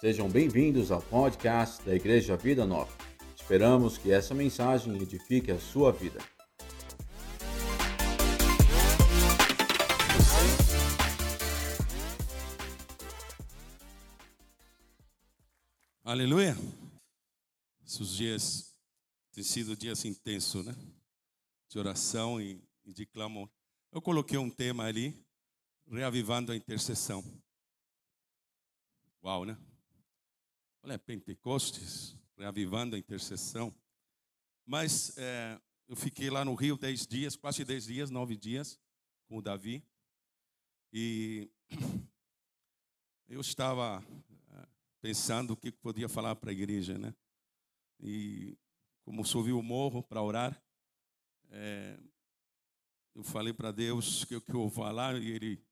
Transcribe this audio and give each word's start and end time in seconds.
Sejam 0.00 0.30
bem-vindos 0.30 0.92
ao 0.92 1.02
podcast 1.02 1.84
da 1.84 1.92
Igreja 1.92 2.36
Vida 2.36 2.64
Nova. 2.64 2.96
Esperamos 3.34 3.98
que 3.98 4.12
essa 4.12 4.32
mensagem 4.32 4.94
edifique 4.94 5.50
a 5.50 5.58
sua 5.58 5.90
vida. 5.90 6.20
Aleluia. 16.04 16.54
Esses 17.84 18.10
dias 18.10 18.78
têm 19.32 19.42
sido 19.42 19.76
dias 19.76 20.04
intensos, 20.04 20.64
né? 20.64 20.76
De 21.68 21.76
oração 21.76 22.40
e 22.40 22.62
de 22.86 23.04
clamor. 23.04 23.50
Eu 23.90 24.00
coloquei 24.00 24.38
um 24.38 24.48
tema 24.48 24.84
ali, 24.84 25.12
reavivando 25.90 26.52
a 26.52 26.56
intercessão. 26.56 27.24
Uau, 29.24 29.44
né? 29.44 29.58
Olha, 30.88 30.98
Pentecostes, 30.98 32.16
reavivando 32.38 32.96
a 32.96 32.98
intercessão. 32.98 33.74
Mas 34.64 35.12
é, 35.18 35.60
eu 35.86 35.94
fiquei 35.94 36.30
lá 36.30 36.46
no 36.46 36.54
Rio 36.54 36.78
dez 36.78 37.06
dias, 37.06 37.36
quase 37.36 37.62
dez 37.62 37.84
dias, 37.84 38.08
nove 38.08 38.38
dias, 38.38 38.80
com 39.26 39.36
o 39.36 39.42
Davi. 39.42 39.84
E 40.90 41.50
eu 43.28 43.38
estava 43.42 44.02
é, 44.50 44.66
pensando 45.02 45.50
o 45.50 45.56
que 45.58 45.70
podia 45.70 46.08
falar 46.08 46.34
para 46.36 46.48
a 46.48 46.54
igreja, 46.54 46.96
né? 46.96 47.14
E 48.00 48.56
como 49.04 49.26
subi 49.26 49.52
o 49.52 49.62
morro 49.62 50.02
para 50.02 50.22
orar, 50.22 50.58
é, 51.50 52.00
eu 53.14 53.22
falei 53.22 53.52
para 53.52 53.72
Deus 53.72 54.24
que 54.24 54.40
que 54.40 54.54
eu 54.54 54.60
vou 54.60 54.70
falar, 54.70 55.20
e 55.20 55.32
ele 55.32 55.62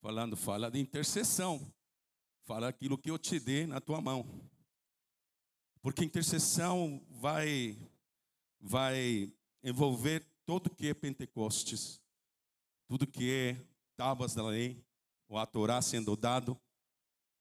falando, 0.00 0.36
fala 0.36 0.70
de 0.70 0.78
intercessão. 0.78 1.60
Fala 2.42 2.68
aquilo 2.68 2.96
que 2.96 3.10
eu 3.10 3.18
te 3.18 3.40
dei 3.40 3.66
na 3.66 3.80
tua 3.80 4.00
mão. 4.00 4.48
Porque 5.82 6.04
intercessão 6.04 7.04
vai 7.08 7.76
vai 8.60 9.32
envolver 9.62 10.26
tudo 10.44 10.68
que 10.68 10.88
é 10.88 10.94
Pentecostes, 10.94 12.00
tudo 12.86 13.06
que 13.06 13.30
é 13.32 13.66
tábuas 13.96 14.34
da 14.34 14.46
lei, 14.46 14.84
ou 15.28 15.38
a 15.38 15.46
Torá 15.46 15.80
sendo 15.80 16.16
dado. 16.16 16.60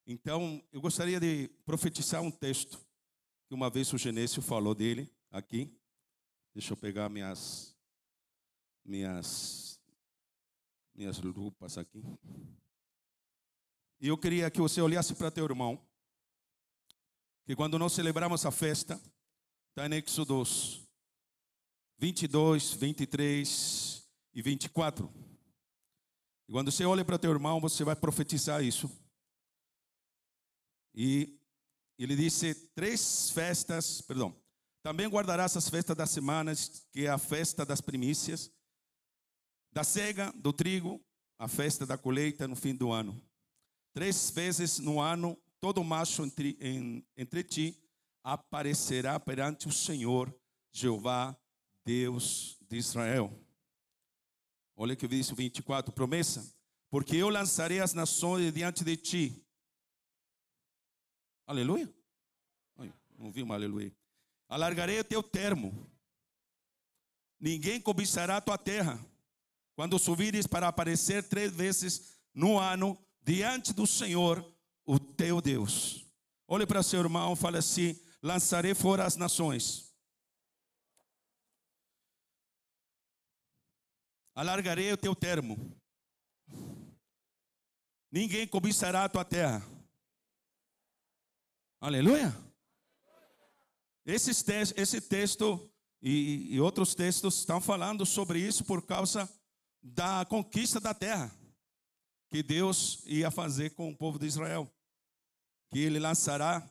Então, 0.06 0.64
eu 0.72 0.80
gostaria 0.80 1.20
de 1.20 1.50
profetizar 1.66 2.22
um 2.22 2.32
texto 2.32 2.80
que 3.48 3.54
uma 3.54 3.70
vez 3.70 3.92
o 3.92 3.98
Genésio 3.98 4.42
falou 4.42 4.74
dele 4.74 5.12
aqui. 5.32 5.76
Deixa 6.54 6.74
eu 6.74 6.78
pegar 6.78 7.10
minhas 7.10 7.76
minhas 8.86 9.80
minhas 10.96 11.20
lupas 11.20 11.78
aqui. 11.78 12.04
E 14.02 14.08
eu 14.08 14.18
queria 14.18 14.50
que 14.50 14.62
você 14.62 14.82
olhasse 14.82 15.14
para 15.16 15.32
teu 15.32 15.46
irmão, 15.46 15.82
que 17.50 17.56
quando 17.56 17.80
nós 17.80 17.94
celebramos 17.94 18.46
a 18.46 18.52
festa, 18.52 19.02
está 19.70 19.88
em 19.88 19.98
Éxodos 19.98 20.88
22, 21.98 22.74
23 22.74 24.08
e 24.36 24.42
24. 24.44 25.12
E 26.48 26.52
quando 26.52 26.72
você 26.72 26.86
olha 26.86 27.04
para 27.04 27.18
teu 27.18 27.32
irmão, 27.32 27.60
você 27.60 27.84
vai 27.84 27.96
profetizar 27.96 28.64
isso. 28.64 28.88
E 30.94 31.40
ele 31.98 32.16
disse: 32.16 32.54
três 32.76 33.32
festas, 33.32 34.00
perdão. 34.00 34.40
Também 34.84 35.10
guardarás 35.10 35.58
as 35.58 35.68
festas 35.68 35.98
das 35.98 36.12
semanas, 36.12 36.86
que 36.92 37.08
é 37.08 37.10
a 37.10 37.18
festa 37.18 37.66
das 37.66 37.82
primícias, 37.82 38.52
da 39.74 39.84
cega, 39.84 40.32
do 40.34 40.54
trigo, 40.54 41.04
a 41.40 41.48
festa 41.48 41.84
da 41.84 41.98
colheita 41.98 42.48
no 42.48 42.56
fim 42.56 42.76
do 42.76 42.92
ano. 42.92 43.20
Três 43.92 44.30
vezes 44.30 44.78
no 44.78 45.02
ano, 45.02 45.36
todo 45.60 45.84
macho 45.84 46.24
entre, 46.24 46.58
em, 46.60 47.06
entre 47.16 47.44
ti 47.44 47.82
aparecerá 48.24 49.20
perante 49.20 49.68
o 49.68 49.72
Senhor, 49.72 50.34
Jeová, 50.72 51.38
Deus 51.86 52.58
de 52.68 52.78
Israel. 52.78 53.34
Olha 54.76 54.96
que 54.96 55.08
diz 55.08 55.30
o 55.32 55.36
24, 55.36 55.92
promessa. 55.92 56.54
Porque 56.90 57.16
eu 57.16 57.30
lançarei 57.30 57.80
as 57.80 57.94
nações 57.94 58.52
diante 58.54 58.84
de 58.84 58.96
ti. 58.98 59.46
Aleluia. 61.46 61.94
Ai, 62.78 62.94
não 63.18 63.32
vi 63.32 63.44
uma 63.44 63.56
aleluia. 63.56 63.94
Alargarei 64.48 65.00
o 65.00 65.04
teu 65.04 65.22
termo. 65.22 65.90
Ninguém 67.40 67.80
cobiçará 67.80 68.38
a 68.38 68.42
tua 68.42 68.58
terra. 68.58 69.00
Quando 69.76 70.00
subires 70.00 70.48
para 70.48 70.68
aparecer 70.68 71.28
três 71.28 71.52
vezes 71.52 72.20
no 72.34 72.58
ano, 72.58 72.98
diante 73.22 73.74
do 73.74 73.86
Senhor, 73.86 74.44
o 74.92 74.98
teu 74.98 75.40
Deus. 75.40 76.04
Olhe 76.48 76.66
para 76.66 76.82
seu 76.82 77.00
irmão 77.00 77.36
fale 77.36 77.58
assim: 77.58 77.96
lançarei 78.24 78.74
fora 78.74 79.06
as 79.06 79.16
nações. 79.16 79.94
Alargarei 84.34 84.92
o 84.92 84.98
teu 84.98 85.14
termo. 85.14 85.80
Ninguém 88.12 88.48
cobiçará 88.48 89.04
a 89.04 89.10
tua 89.10 89.24
terra. 89.24 89.64
Aleluia. 91.80 92.36
Esse, 94.04 94.32
esse 94.76 95.02
texto 95.02 95.72
e, 96.02 96.56
e 96.56 96.60
outros 96.60 96.96
textos 96.96 97.38
estão 97.38 97.62
falando 97.62 98.08
sobre 98.08 98.40
isso 98.40 98.66
por 98.66 98.84
causa 98.84 99.32
da 99.84 100.26
conquista 100.26 100.80
da 100.80 100.96
terra 100.96 101.32
que 102.32 102.42
Deus 102.42 103.04
ia 103.06 103.30
fazer 103.30 103.72
com 103.72 103.92
o 103.92 103.96
povo 103.96 104.18
de 104.18 104.26
Israel. 104.26 104.68
Que 105.70 105.80
ele 105.80 106.00
lançará 106.00 106.70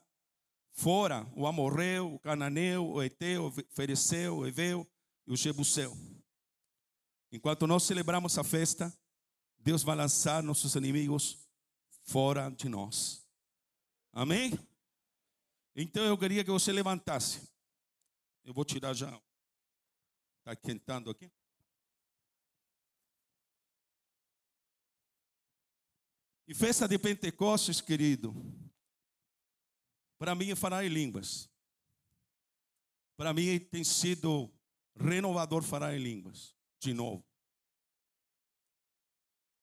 fora 0.73 1.27
o 1.37 1.47
amorreu, 1.47 2.15
o 2.15 2.19
cananeu, 2.19 2.89
o 2.89 3.03
eteu, 3.03 3.47
o 3.47 3.53
fericeu, 3.75 4.39
o 4.39 4.47
eveu 4.47 4.87
e 5.27 5.33
o 5.33 5.37
jebuseu. 5.37 5.97
Enquanto 7.31 7.67
nós 7.67 7.83
celebramos 7.83 8.39
a 8.39 8.45
festa, 8.45 8.93
Deus 9.59 9.83
vai 9.83 9.97
lançar 9.97 10.43
nossos 10.43 10.75
inimigos 10.75 11.39
fora 12.05 12.51
de 12.51 12.69
nós. 12.69 13.27
Amém? 14.13 14.59
Então 15.75 16.05
eu 16.05 16.17
queria 16.17 16.43
que 16.43 16.51
você 16.51 16.73
levantasse. 16.73 17.49
Eu 18.45 18.55
vou 18.55 18.65
tirar 18.65 18.95
já. 18.95 19.21
Está 20.39 20.57
quentando 20.57 21.11
aqui. 21.11 21.31
E 26.47 26.55
festa 26.55 26.89
de 26.89 26.99
Pentecostes, 26.99 27.83
querido, 27.83 28.35
para 30.19 30.35
mim 30.35 30.55
falar 30.55 30.85
em 30.85 30.89
línguas. 30.89 31.49
Para 33.17 33.33
mim 33.33 33.59
tem 33.59 33.83
sido 33.83 34.53
renovador 34.97 35.63
falar 35.63 35.97
em 35.97 36.03
línguas, 36.03 36.55
de 36.81 36.93
novo. 36.93 37.25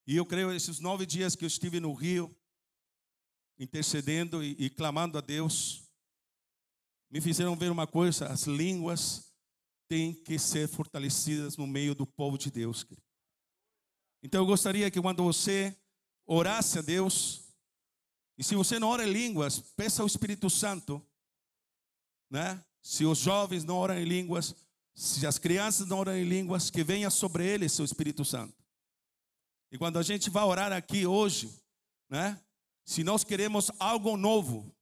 E 0.07 0.15
eu 0.15 0.25
creio 0.25 0.51
esses 0.51 0.79
nove 0.79 1.05
dias 1.05 1.35
que 1.35 1.45
eu 1.45 1.47
estive 1.47 1.79
no 1.79 1.93
Rio, 1.93 2.35
intercedendo 3.57 4.43
e, 4.43 4.55
e 4.59 4.69
clamando 4.69 5.17
a 5.17 5.21
Deus, 5.21 5.89
me 7.09 7.21
fizeram 7.21 7.55
ver 7.55 7.71
uma 7.71 7.87
coisa: 7.87 8.27
as 8.27 8.43
línguas 8.43 9.33
têm 9.87 10.13
que 10.13 10.37
ser 10.37 10.67
fortalecidas 10.67 11.57
no 11.57 11.65
meio 11.65 11.95
do 11.95 12.05
povo 12.05 12.37
de 12.37 12.51
Deus. 12.51 12.83
Querido. 12.83 13.05
Então 14.21 14.41
eu 14.41 14.45
gostaria 14.45 14.89
que 14.89 15.01
quando 15.01 15.23
você 15.23 15.75
orasse 16.25 16.79
a 16.79 16.81
Deus. 16.81 17.44
E 18.37 18.43
se 18.43 18.55
você 18.55 18.79
não 18.79 18.89
ora 18.89 19.07
em 19.07 19.11
línguas, 19.11 19.59
peça 19.59 20.01
ao 20.01 20.07
Espírito 20.07 20.49
Santo, 20.49 21.05
né? 22.29 22.63
Se 22.81 23.05
os 23.05 23.17
jovens 23.17 23.63
não 23.63 23.77
oram 23.77 23.97
em 23.97 24.03
línguas, 24.03 24.55
se 24.93 25.25
as 25.25 25.37
crianças 25.37 25.87
não 25.87 25.99
oram 25.99 26.15
em 26.15 26.23
línguas, 26.23 26.69
que 26.69 26.83
venha 26.83 27.09
sobre 27.09 27.45
eles 27.45 27.77
o 27.79 27.83
Espírito 27.83 28.23
Santo. 28.23 28.55
E 29.71 29.77
quando 29.77 29.97
a 29.97 30.03
gente 30.03 30.29
vai 30.29 30.43
orar 30.43 30.71
aqui 30.71 31.05
hoje, 31.05 31.49
né? 32.09 32.39
Se 32.83 33.03
nós 33.03 33.23
queremos 33.23 33.71
algo 33.79 34.15
novo, 34.15 34.75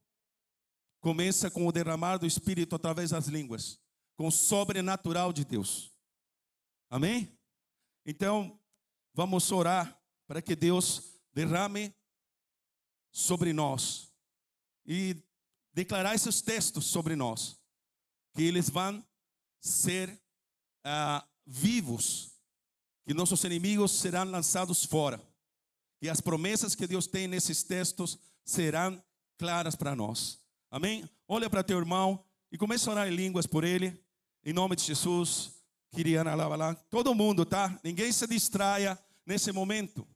começa 1.00 1.50
com 1.50 1.66
o 1.66 1.72
derramar 1.72 2.18
do 2.18 2.26
Espírito 2.26 2.76
através 2.76 3.12
das 3.12 3.28
línguas, 3.28 3.80
com 4.16 4.28
o 4.28 4.32
sobrenatural 4.32 5.32
de 5.32 5.46
Deus. 5.46 5.92
Amém? 6.90 7.32
Então, 8.06 8.60
vamos 9.14 9.52
orar 9.52 9.98
para 10.28 10.42
que 10.42 10.56
Deus 10.56 11.14
derrame 11.34 11.94
sobre 13.14 13.54
nós 13.54 14.12
e 14.86 15.16
declarar 15.72 16.16
esses 16.16 16.42
textos 16.42 16.86
sobre 16.86 17.16
nós, 17.16 17.58
que 18.34 18.42
eles 18.42 18.70
vão 18.70 19.04
ser 19.62 20.10
uh, 20.86 21.26
vivos, 21.46 22.32
que 23.06 23.14
nossos 23.14 23.44
inimigos 23.44 23.92
serão 23.92 24.26
lançados 24.26 24.84
fora, 24.84 25.22
que 26.00 26.10
as 26.10 26.20
promessas 26.20 26.76
que 26.76 26.88
Deus 26.88 27.08
tem 27.08 27.28
nesses 27.28 27.64
textos 27.64 28.18
serão 28.44 29.02
claras 29.38 29.76
para 29.76 29.96
nós. 29.96 30.40
Amém? 30.70 31.08
Olha 31.28 31.50
para 31.50 31.64
teu 31.64 31.78
irmão 31.78 32.26
e 32.52 32.58
comece 32.58 32.90
a 32.90 32.92
orar 32.92 33.08
em 33.08 33.16
línguas 33.16 33.46
por 33.46 33.64
ele, 33.64 34.04
em 34.44 34.52
nome 34.52 34.76
de 34.76 34.84
Jesus. 34.84 35.52
Queria 35.92 36.24
lá, 36.24 36.76
todo 36.90 37.14
mundo, 37.14 37.46
tá? 37.46 37.80
Ninguém 37.84 38.12
se 38.12 38.26
distraia 38.26 38.98
nesse 39.26 39.52
momento. 39.52 40.08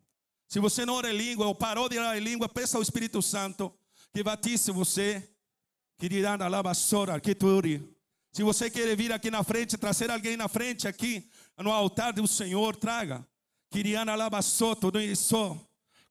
Se 0.48 0.60
você 0.60 0.86
não 0.86 0.96
ora 0.96 1.12
em 1.12 1.18
língua 1.18 1.46
ou 1.46 1.54
parou 1.54 1.90
de 1.90 1.98
orar 1.98 2.18
em 2.18 2.22
língua, 2.22 2.48
peça 2.48 2.78
ao 2.78 2.82
Espírito 2.82 3.22
Santo 3.22 3.74
que 4.14 4.24
batize 4.24 4.72
você. 4.72 5.28
Se 8.32 8.44
você 8.44 8.70
quer 8.70 8.96
vir 8.96 9.12
aqui 9.12 9.32
na 9.32 9.44
frente, 9.44 9.78
trazer 9.78 10.12
alguém 10.12 10.38
na 10.38 10.48
frente 10.48 10.88
aqui, 10.88 11.30
no 11.58 11.72
altar 11.72 12.14
do 12.14 12.28
Senhor, 12.28 12.76
traga. 12.76 13.28
Kiriana 13.72 14.14
alabasoto, 14.14 14.92
no 14.92 15.02
isso. 15.02 15.60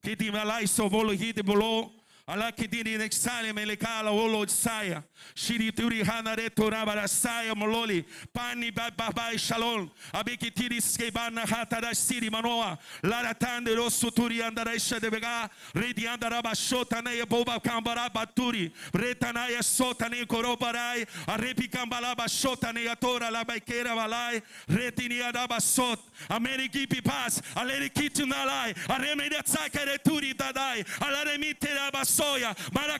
Que 0.02 0.16
te 0.16 0.30
malai 0.30 0.66
so 0.66 0.88
volo 0.88 1.12
hite 1.12 1.42
bolo. 1.42 1.92
Ala 2.28 2.50
que 2.50 2.66
diri 2.66 2.98
nexale 2.98 3.52
melekala 3.52 4.10
olo 4.10 4.44
saya. 4.48 5.00
Shiri 5.32 5.70
turi 5.70 6.02
hanare 6.02 6.50
torabara 6.50 7.06
saya 7.06 7.54
mololi. 7.54 8.04
Pani 8.34 8.72
babai 8.72 9.38
shalom. 9.38 9.88
Abiki 10.12 10.50
tiri 10.50 10.80
skebana 10.80 11.46
hatara 11.46 11.94
siri 11.94 12.28
manoa. 12.28 12.76
Lara 13.04 13.32
tande 13.32 13.76
rosso 13.76 14.10
turi 14.10 14.42
andara 14.42 14.74
isha 14.74 14.98
de 14.98 15.08
vega. 15.08 15.48
Redi 15.72 16.08
andara 16.08 16.42
bashota 16.42 17.00
ne 17.00 17.24
boba 17.24 17.60
kambara 17.62 18.10
baturi. 18.12 18.72
Reta 18.92 19.32
ya 19.48 19.62
sota 19.62 20.10
ne 20.10 20.24
korobarai. 20.26 21.06
Arepi 21.28 21.70
kambala 21.70 22.16
bashota 22.16 22.74
ne 22.74 22.88
atora 22.88 23.30
la 23.30 23.44
baikera. 23.44 23.94
Retini 24.68 25.22
adaba 25.22 25.60
sot. 25.60 26.00
Amerigipi 26.28 27.02
paz, 27.02 27.40
alerikiti 27.54 28.24
nalai, 28.26 28.74
aremeda 28.88 29.42
tsaka 29.42 29.84
returi 29.84 30.34
basoya, 30.34 30.84
alaremite 31.00 31.68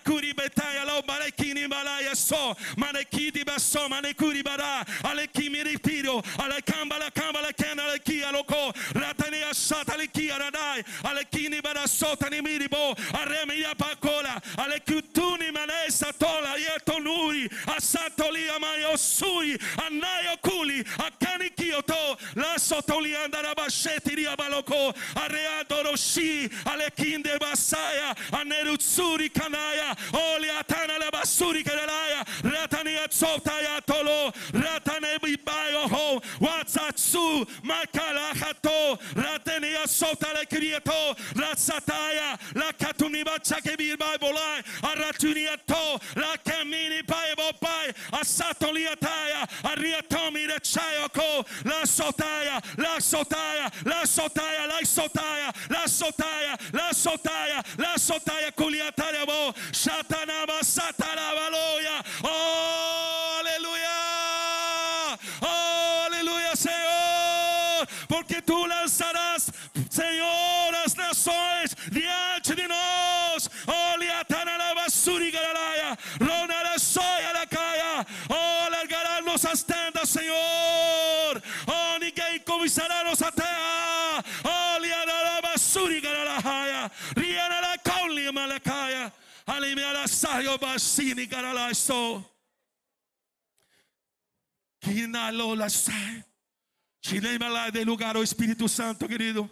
kuri 0.05 0.33
betai 0.33 0.77
betaya 0.77 0.85
lau 0.87 1.03
marekini 1.03 1.69
balaya 1.69 2.15
so, 2.15 2.55
marekidi 2.77 3.45
baso, 3.45 3.89
marekuri 3.89 4.43
bara, 4.45 4.85
alekimi 5.05 5.63
ritirio, 5.65 6.23
alekamba 6.39 6.99
la 6.99 7.11
kamba 7.11 7.41
la 7.43 7.53
kena 7.53 7.87
la 7.87 7.99
kia 7.99 8.31
loko, 8.33 8.73
ratani 8.95 9.43
asata 9.51 9.97
la 9.97 10.07
kia 10.07 10.39
radai, 10.39 10.83
alekini 11.05 11.63
bara 11.63 11.87
sota 11.87 12.31
ni 12.31 12.41
miribo, 12.41 12.95
aremeda 13.13 13.75
pakola, 13.77 14.41
alekutuni 14.59 15.51
manesa 15.53 16.13
tola, 16.19 16.55
yeto 16.59 16.99
nuri, 17.01 17.49
asatoli 17.77 18.49
amayo 18.57 18.97
sui, 18.97 19.57
anayo 19.87 20.37
kuli, 20.43 20.83
akani 20.99 21.51
kioto, 21.51 22.17
la 22.37 22.59
sotoli 22.59 23.06
Olianda 23.07 23.43
Rabasheti 23.43 24.17
Riabaloko, 24.17 24.95
Areadoroshi, 25.15 26.49
Alekinde 26.65 27.39
Basaya, 27.39 28.15
Anerutsuri 28.33 29.33
Kanaya, 29.33 29.97
ole 30.13 30.47
Oliatana 30.47 30.99
Labasuri 30.99 31.63
Keralaya, 31.63 32.25
Ratania 32.43 33.07
Tsotaya 33.09 33.81
Tolo, 33.87 34.33
Ratanebi 34.53 35.37
Bayoho, 35.45 36.23
Watsatsu, 36.41 37.47
Makalahato, 37.63 38.99
Ratania 39.15 39.87
Sotale 39.87 40.47
Krieto, 40.49 41.15
Ratsataya, 41.35 42.39
Lakatuniba 42.55 43.39
Chakebir 43.43 43.97
Babolai, 43.97 44.63
Aratuniato, 44.83 46.01
Lakamini 46.15 47.03
Baebopai, 47.07 47.95
Asatoliataya, 48.13 49.47
Ariatomi 49.65 50.47
Rechayoko, 50.49 51.47
La 51.65 51.83
Sotaya, 51.85 52.63
La 52.79 52.96
sotaya, 53.01 53.71
la 53.85 54.07
sotaya, 54.07 54.67
la 54.67 54.85
sotaya, 54.85 55.53
la 55.71 55.89
sotaya, 55.89 56.59
la 56.73 56.93
sotaya, 56.93 57.63
la 57.79 57.99
sotaya 57.99 58.53
kuliata 58.53 59.07
Satarabo, 59.07 59.55
Satanaba, 59.73 60.63
Satarabaloya. 60.63 62.05
Oh, 62.25 63.41
aleluya. 63.41 65.19
Oh, 65.43 66.07
aleluya, 66.07 66.57
Senhor. 66.57 67.87
Porque 68.09 68.43
tu 68.43 68.67
lançarás, 68.67 69.51
Senhor, 69.91 70.75
as 70.85 70.95
nações 70.95 71.77
diante 71.91 72.55
de 72.55 72.67
nós. 72.67 73.49
Oh, 73.67 73.97
Liatanaba, 73.99 74.91
Surigaraya, 74.91 75.97
Ronara, 76.21 76.79
Soya, 76.79 77.33
Lacaya. 77.33 78.07
Oh, 78.29 78.71
largará 78.71 79.21
nossas 79.23 79.63
tendas, 79.63 80.09
Senhor. 80.09 80.66
Saio 90.09 90.59
basini 90.59 91.27
caralasto. 91.27 92.25
Kinalola 94.81 95.69
sai. 95.69 96.25
Chilema 97.01 97.49
lá 97.49 97.71
de 97.71 97.85
lugar 97.85 98.17
o 98.17 98.23
Espírito 98.23 98.69
Santo, 98.69 99.07
querido. 99.07 99.49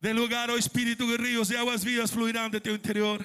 De 0.00 0.12
lugar 0.12 0.50
o 0.50 0.58
Espírito 0.58 1.06
que 1.06 1.16
rios 1.16 1.50
e 1.50 1.56
águas 1.56 1.82
vivas 1.82 2.10
fluirão 2.10 2.50
de 2.50 2.60
teu 2.60 2.74
interior. 2.74 3.24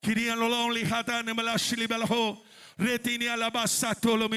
Queria 0.00 0.34
lo 0.34 0.48
lonely 0.48 0.84
hatane 0.84 1.32
malashili 1.32 1.86
balaho. 1.86 2.42
Retini 2.76 3.28
alabasato 3.28 4.16
lo 4.16 4.28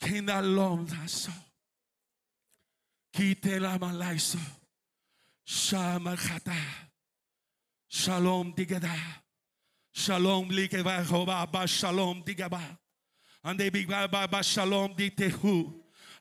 Kinda 0.00 0.42
lom 0.42 0.86
daso. 0.86 1.32
Kite 3.12 3.60
la 3.60 3.78
malaiso. 3.78 4.40
Shama 5.46 6.16
khata. 6.16 6.56
Shalom 7.88 8.52
digada. 8.52 8.94
Shalom 9.92 10.48
likeva 10.50 11.04
hova 11.04 11.46
ba 11.50 11.66
shalom 11.66 12.22
digaba. 12.24 12.60
Ande 13.44 13.72
big 13.72 13.86
ba 13.88 14.08
ba 14.08 14.42
shalom 14.42 14.94
ditehu. 14.94 15.72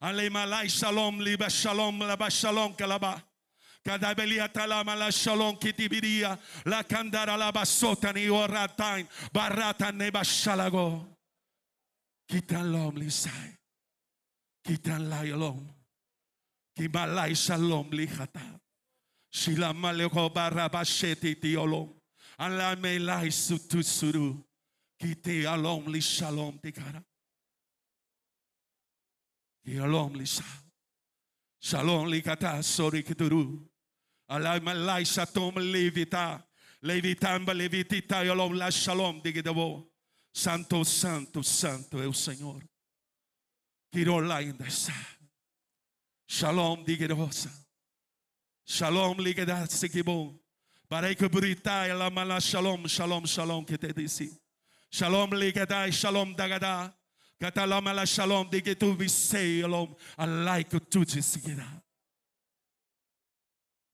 Ale 0.01 0.29
malai 0.29 0.69
shalom 0.69 1.19
li 1.19 1.35
ba 1.35 1.49
shalom 1.49 1.99
laba 1.99 2.29
shalom 2.29 2.73
kalaba. 2.75 3.21
Kadabelia 3.85 4.47
talama 4.47 4.95
la 4.95 5.11
shalom 5.11 5.57
kitibiria. 5.57 6.37
La 6.65 6.83
kandara 6.83 7.37
la 7.37 7.51
basota 7.51 8.13
ni 8.13 8.27
oratain. 8.29 9.07
Barata 9.33 9.91
neba 9.91 10.23
shalago. 10.23 11.05
Kitan 12.29 12.71
lom 12.71 12.95
lisai. 12.95 13.57
Kitan 14.65 15.09
la 15.09 15.23
yolom. 15.23 15.67
Kibalai 16.77 17.35
shalom 17.35 17.89
lichata. 17.91 18.59
Shila 19.31 19.73
maleko 19.73 20.29
barabasheti 20.33 21.35
tiolom. 21.41 21.89
Ala 22.39 22.75
me 22.77 22.99
lai 22.99 23.27
sutu 23.27 23.83
suru. 23.83 24.43
Kite 25.01 25.45
alom 25.45 25.87
li 25.87 25.99
shalom 25.99 26.57
tikara. 26.59 27.03
Shalom 31.61 32.07
li 32.07 32.21
kata 32.21 32.63
sori 32.63 33.03
kituru. 33.03 33.59
Ala 34.29 34.59
me 34.59 34.73
lai 34.73 35.03
shatom 35.03 35.55
levita. 35.55 36.43
Levitamba 36.83 37.53
levitita 37.53 38.25
yolom 38.25 38.57
la 38.57 38.69
shalom 38.69 39.21
digidavo. 39.21 39.87
Santo, 40.33 40.83
santo, 40.83 41.43
santo 41.43 42.01
é 42.01 42.07
o 42.07 42.13
Senhor. 42.13 42.63
Kirolá 43.91 44.37
ainda 44.37 44.65
está. 44.65 44.93
Shalom 46.27 46.83
digidosa. 46.83 47.51
Shalom 48.65 49.17
ligada 49.17 49.67
sikibon. 49.69 50.39
Barai 50.89 51.15
kuburita 51.15 51.85
ela 51.87 52.09
mala 52.09 52.39
shalom 52.41 52.87
shalom 52.87 53.25
shalom 53.25 53.63
que 53.63 53.77
te 53.77 53.93
disse. 53.93 54.39
Shalom 54.89 55.29
ligada 55.31 55.91
shalom 55.91 56.33
dagada. 56.35 56.91
Kata 57.39 57.67
la 57.67 58.05
shalom 58.05 58.49
diga 58.49 58.73
tu 58.73 58.95
visei 58.95 59.61
shalom 59.61 59.95
alai 60.17 60.63
que 60.63 60.79
tu 60.79 61.05
seguirá. 61.05 61.67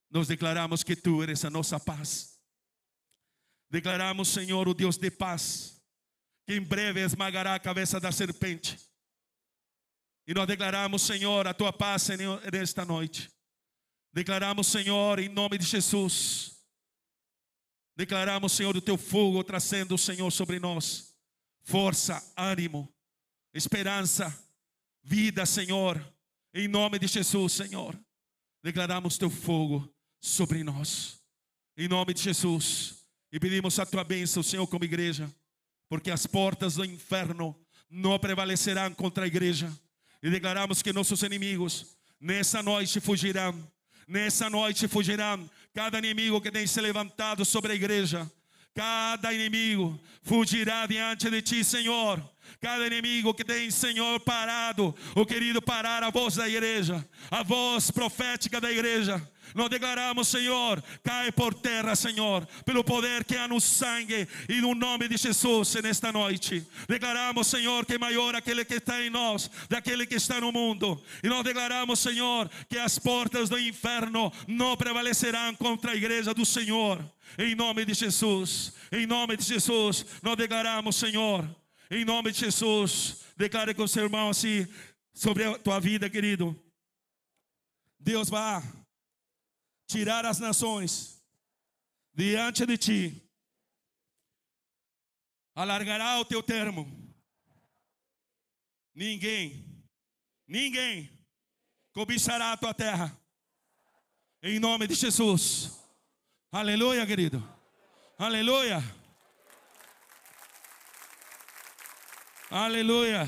Nós 0.10 0.28
declaramos 0.28 0.84
que 0.84 0.96
tu 0.96 1.22
eres 1.22 1.46
a 1.46 1.50
nossa 1.50 1.80
paz. 1.80 2.40
Declaramos, 3.70 4.28
Senhor, 4.30 4.68
o 4.68 4.74
Deus 4.74 4.98
de 4.98 5.12
paz, 5.12 5.80
que 6.46 6.56
em 6.56 6.62
breve 6.62 7.02
esmagará 7.02 7.54
a 7.54 7.60
cabeça 7.60 8.00
da 8.00 8.12
serpente. 8.12 8.80
E 10.26 10.34
nós 10.34 10.48
declaramos, 10.48 11.04
Senhor, 11.04 11.48
a 11.48 11.54
tua 11.54 11.72
paz 11.72 12.08
nesta 12.52 12.84
noite. 12.84 13.30
Declaramos, 14.12 14.68
Senhor, 14.68 15.20
em 15.20 15.30
nome 15.30 15.60
de 15.60 15.66
Jesus. 15.66 16.60
Declaramos, 17.96 18.54
Senhor, 18.54 18.76
o 18.76 18.82
teu 18.82 18.98
fogo 18.98 19.44
trazendo, 19.44 19.98
Senhor, 19.98 20.32
sobre 20.32 20.60
nós. 20.60 21.16
Força, 21.62 22.34
ânimo, 22.36 22.92
esperança, 23.54 24.36
vida, 25.04 25.46
Senhor. 25.46 26.04
Em 26.52 26.68
nome 26.68 26.98
de 26.98 27.06
Jesus, 27.06 27.54
Senhor. 27.54 28.00
Declaramos 28.64 29.18
teu 29.20 29.30
fogo 29.30 29.94
sobre 30.20 30.64
nós. 30.64 31.20
Em 31.78 31.88
nome 31.88 32.14
de 32.14 32.22
Jesus. 32.22 33.06
E 33.32 33.40
pedimos 33.40 33.80
a 33.80 33.86
tua 33.86 34.04
bênção, 34.04 34.42
Senhor, 34.44 34.66
como 34.68 34.86
igreja. 34.86 35.34
Porque 35.88 36.12
as 36.12 36.26
portas 36.26 36.76
do 36.76 36.86
inferno 36.86 37.56
não 37.90 38.18
prevalecerão 38.20 38.94
contra 38.94 39.24
a 39.24 39.28
igreja. 39.28 39.72
E 40.22 40.30
declaramos 40.30 40.82
que 40.82 40.94
nossos 40.94 41.24
inimigos 41.24 41.98
nessa 42.20 42.62
noite 42.62 43.00
fugirão 43.00 43.68
Nessa 44.10 44.50
noite 44.50 44.88
fugirão 44.88 45.48
cada 45.72 46.00
inimigo 46.00 46.42
que 46.42 46.50
tem 46.50 46.66
se 46.66 46.82
levantado 46.82 47.46
sobre 47.46 47.74
a 47.74 47.76
igreja. 47.76 48.28
Cada 48.74 49.32
inimigo 49.32 50.00
fugirá 50.24 50.88
diante 50.88 51.30
de 51.30 51.44
ti, 51.44 51.64
Senhor. 51.64 52.20
Cada 52.60 52.88
inimigo 52.88 53.36
que 53.36 53.46
tem, 53.46 53.70
Senhor, 53.70 54.20
parado, 54.22 54.96
o 55.16 55.28
querido 55.28 55.62
parar 55.62 56.02
a 56.02 56.10
voz 56.10 56.38
da 56.38 56.50
igreja, 56.50 57.08
a 57.30 57.44
voz 57.44 57.92
profética 57.92 58.60
da 58.60 58.72
igreja, 58.72 59.22
Nós 59.56 59.70
declaramos, 59.70 60.28
Senhor, 60.28 60.84
cai 61.04 61.32
por 61.32 61.54
terra, 61.54 61.96
Senhor, 61.96 62.48
pelo 62.66 62.84
poder 62.84 63.24
que 63.24 63.36
há 63.36 63.48
no 63.48 63.60
sangue 63.60 64.28
e 64.48 64.62
no 64.62 64.76
nome 64.76 65.08
de 65.08 65.18
Jesus 65.18 65.76
nesta 65.76 66.12
noite. 66.12 66.66
Declaramos, 66.88 67.48
Senhor, 67.48 67.86
que 67.86 67.94
é 67.94 67.98
maior 67.98 68.36
aquele 68.36 68.64
que 68.64 68.76
está 68.76 69.02
em 69.02 69.10
nós 69.10 69.50
daquele 69.70 70.06
que 70.06 70.16
está 70.16 70.40
no 70.40 70.52
mundo. 70.52 71.02
E 71.24 71.28
nós 71.28 71.44
declaramos, 71.44 72.00
Senhor, 72.00 72.50
que 72.68 72.78
as 72.78 73.00
portas 73.00 73.50
do 73.50 73.60
inferno 73.60 74.32
não 74.48 74.76
prevalecerão 74.78 75.56
contra 75.56 75.92
a 75.92 75.96
igreja 75.96 76.34
do 76.34 76.46
Senhor. 76.46 77.04
Em 77.38 77.56
nome 77.56 77.86
de 77.86 77.94
Jesus, 77.94 78.74
em 78.92 79.06
nome 79.06 79.38
de 79.38 79.44
Jesus, 79.44 80.06
nós 80.22 80.36
declaramos, 80.36 80.96
Senhor, 80.96 81.48
em 81.92 82.04
nome 82.04 82.32
de 82.32 82.40
Jesus, 82.40 83.22
declare 83.38 83.74
com 83.74 83.84
o 83.84 83.88
seu 83.88 84.04
irmão 84.04 84.30
assim 84.30 84.68
sobre 85.14 85.44
a 85.44 85.58
tua 85.58 85.80
vida, 85.80 86.10
querido. 86.10 86.60
Deus 88.00 88.30
vai 88.30 88.64
tirar 89.90 90.24
as 90.24 90.38
nações 90.40 91.20
diante 92.14 92.64
de 92.64 92.78
ti, 92.78 93.32
alargará 95.56 96.20
o 96.20 96.26
teu 96.26 96.44
termo. 96.44 96.86
Ninguém, 98.94 99.84
ninguém 100.48 101.10
cobiçará 101.92 102.52
a 102.52 102.58
tua 102.58 102.74
terra, 102.74 103.20
em 104.44 104.60
nome 104.60 104.88
de 104.88 104.94
Jesus. 104.94 105.72
Aleluia, 106.52 107.06
querido. 107.08 107.42
Aleluia. 108.18 108.78
Aleluia. 112.52 113.28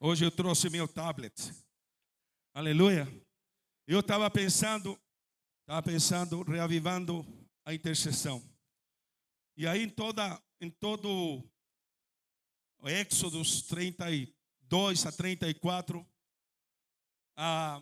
Hoje 0.00 0.24
eu 0.24 0.30
trouxe 0.30 0.68
meu 0.68 0.86
tablet. 0.86 1.67
Aleluia. 2.58 3.06
Eu 3.86 4.00
estava 4.00 4.28
pensando, 4.28 5.00
estava 5.60 5.80
pensando, 5.80 6.42
reavivando 6.42 7.24
a 7.64 7.72
intercessão. 7.72 8.42
E 9.56 9.64
aí 9.64 9.84
em 9.84 9.88
toda, 9.88 10.42
em 10.60 10.68
todo 10.68 11.08
o 12.80 12.88
Éxodos 12.88 13.62
32 13.62 15.06
a 15.06 15.12
34, 15.12 16.04
a, 17.36 17.80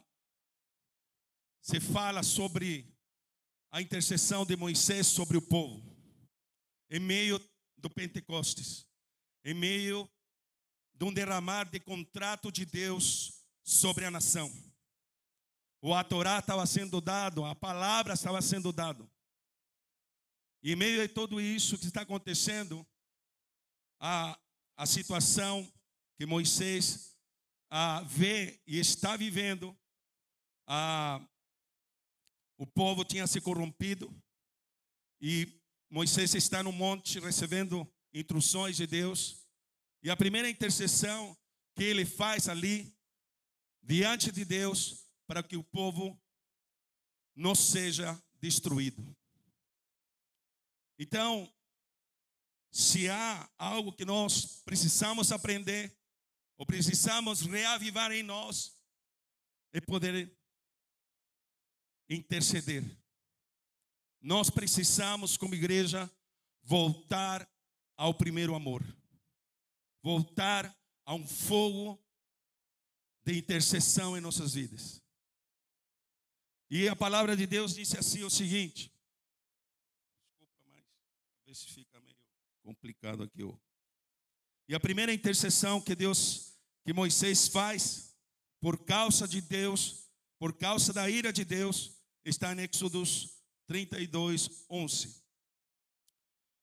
se 1.63 1.81
fala 1.81 2.23
sobre 2.23 2.95
a 3.71 3.81
intercessão 3.81 4.45
de 4.45 4.57
Moisés 4.57 5.07
sobre 5.07 5.39
o 5.39 5.43
povo, 5.43 5.83
em 6.91 7.01
meio 7.01 7.41
do 7.79 7.89
Pentecostes, 7.89 8.87
em 9.43 9.55
meio 9.55 10.07
de 10.93 11.07
um 11.07 11.15
derramar 11.15 11.65
de 11.65 11.81
contrato 11.81 12.53
de 12.53 12.67
Deus 12.67 13.46
sobre 13.67 14.05
a 14.05 14.11
nação. 14.11 14.51
O 15.83 15.93
a 15.93 16.05
Torá 16.05 16.39
estava 16.39 16.65
sendo 16.65 17.01
dado, 17.01 17.45
a 17.45 17.55
palavra 17.55 18.15
estava 18.15 18.41
sendo 18.41 18.73
dado. 18.73 19.11
E 20.63 20.73
em 20.73 20.77
meio 20.77 21.03
a 21.03 21.09
tudo 21.09 21.41
isso 21.41 21.77
que 21.77 21.87
está 21.87 22.03
acontecendo, 22.03 22.87
a, 24.01 24.39
a 24.77 24.87
situação 24.87 25.71
que 26.17 26.25
Moisés 26.25 27.17
a, 27.69 28.03
vê 28.03 28.61
e 28.67 28.79
está 28.79 29.17
vivendo, 29.17 29.77
a, 30.67 31.21
o 32.57 32.67
povo 32.67 33.05
tinha 33.05 33.27
se 33.27 33.41
corrompido 33.41 34.11
e 35.21 35.61
Moisés 35.91 36.35
está 36.35 36.63
no 36.63 36.73
monte 36.73 37.21
recebendo 37.21 37.87
instruções 38.13 38.77
de 38.77 38.87
Deus. 38.87 39.47
E 40.03 40.11
a 40.11 40.17
primeira 40.17 40.49
intercessão 40.49 41.37
que 41.75 41.85
ele 41.85 42.05
faz 42.07 42.49
ali 42.49 42.96
diante 43.87 44.33
de 44.33 44.45
Deus 44.45 45.07
para 45.29 45.45
que 45.45 45.57
o 45.57 45.63
povo 45.63 46.21
não 47.35 47.55
seja 47.55 48.21
destruído. 48.41 49.17
Então, 50.99 51.51
se 52.71 53.09
há 53.09 53.49
algo 53.57 53.93
que 53.93 54.05
nós 54.05 54.63
precisamos 54.65 55.31
aprender, 55.31 55.97
ou 56.59 56.67
precisamos 56.67 57.43
reavivar 57.43 58.11
em 58.11 58.23
nós, 58.23 58.77
é 59.73 59.81
poder 59.81 60.37
interceder. 62.09 62.83
Nós 64.21 64.51
precisamos, 64.51 65.37
como 65.37 65.55
igreja, 65.55 66.11
voltar 66.63 67.49
ao 67.97 68.15
primeiro 68.15 68.55
amor, 68.55 68.83
voltar 70.03 70.77
a 71.05 71.15
um 71.15 71.27
fogo 71.27 72.03
de 73.27 73.37
intercessão 73.37 74.17
em 74.17 74.21
nossas 74.21 74.55
vidas. 74.55 75.03
E 76.71 76.89
a 76.89 76.95
palavra 76.95 77.37
de 77.37 77.45
Deus 77.45 77.75
disse 77.75 77.99
assim 77.99 78.23
o 78.23 78.31
seguinte. 78.31 78.93
Desculpa, 80.23 80.63
mas 80.73 80.85
talvez 81.35 81.65
fica 81.65 82.01
meio 82.01 82.17
complicado 82.63 83.25
aqui. 83.25 83.43
Ó. 83.43 83.53
E 84.69 84.75
a 84.77 84.81
primeira 84.81 85.13
intercessão 85.13 85.81
que 85.81 85.97
Deus, 85.97 86.57
que 86.85 86.93
Moisés 86.93 87.49
faz, 87.49 88.17
por 88.61 88.85
causa 88.85 89.27
de 89.27 89.41
Deus, 89.41 90.09
por 90.39 90.57
causa 90.57 90.93
da 90.93 91.11
ira 91.11 91.33
de 91.33 91.45
Deus, 91.45 92.01
está 92.25 92.53
em 92.53 92.61
Êxodos 92.61 93.43
32, 93.67 94.65
11. 94.71 95.21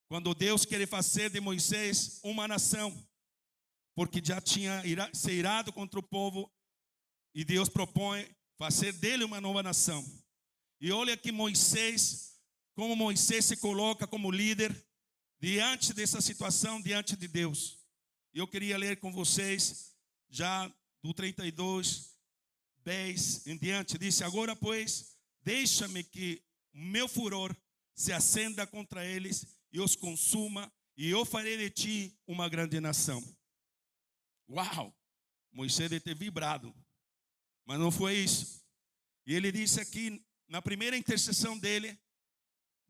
Quando 0.07 0.33
Deus 0.33 0.63
quer 0.63 0.87
fazer 0.87 1.29
de 1.29 1.41
Moisés 1.41 2.21
uma 2.23 2.47
nação, 2.47 3.05
porque 3.95 4.21
já 4.23 4.41
tinha 4.41 4.81
se 5.13 5.31
irado 5.31 5.71
contra 5.71 5.99
o 5.99 6.03
povo, 6.03 6.52
e 7.33 7.43
Deus 7.43 7.69
propõe 7.69 8.27
fazer 8.57 8.93
dele 8.93 9.23
uma 9.23 9.41
nova 9.41 9.63
nação. 9.63 10.05
E 10.79 10.91
olha 10.91 11.17
que 11.17 11.31
Moisés, 11.31 12.39
como 12.75 12.95
Moisés 12.95 13.45
se 13.45 13.57
coloca 13.57 14.05
como 14.05 14.31
líder 14.31 14.75
diante 15.39 15.93
dessa 15.93 16.21
situação, 16.21 16.81
diante 16.81 17.15
de 17.15 17.27
Deus. 17.27 17.79
Eu 18.33 18.47
queria 18.47 18.77
ler 18.77 18.97
com 18.99 19.11
vocês, 19.11 19.95
já 20.29 20.71
do 21.01 21.13
32, 21.13 22.17
10 22.83 23.47
em 23.47 23.57
diante, 23.57 23.97
disse: 23.97 24.23
Agora, 24.23 24.55
pois, 24.55 25.15
deixa-me 25.41 26.03
que 26.03 26.43
o 26.73 26.79
meu 26.79 27.07
furor 27.07 27.55
se 27.95 28.11
acenda 28.11 28.65
contra 28.65 29.05
eles 29.05 29.45
e 29.71 29.79
os 29.79 29.95
consuma, 29.95 30.71
e 30.95 31.09
eu 31.09 31.25
farei 31.25 31.57
de 31.57 31.69
ti 31.69 32.19
uma 32.27 32.49
grande 32.49 32.79
nação. 32.79 33.23
Uau! 34.49 34.95
Moisés 35.51 35.89
deve 35.89 35.99
ter 35.99 36.15
vibrado. 36.15 36.73
Mas 37.65 37.79
não 37.79 37.91
foi 37.91 38.15
isso. 38.15 38.63
E 39.25 39.33
ele 39.33 39.51
disse 39.51 39.79
aqui, 39.79 40.23
na 40.47 40.61
primeira 40.61 40.97
intercessão 40.97 41.57
dele, 41.57 41.97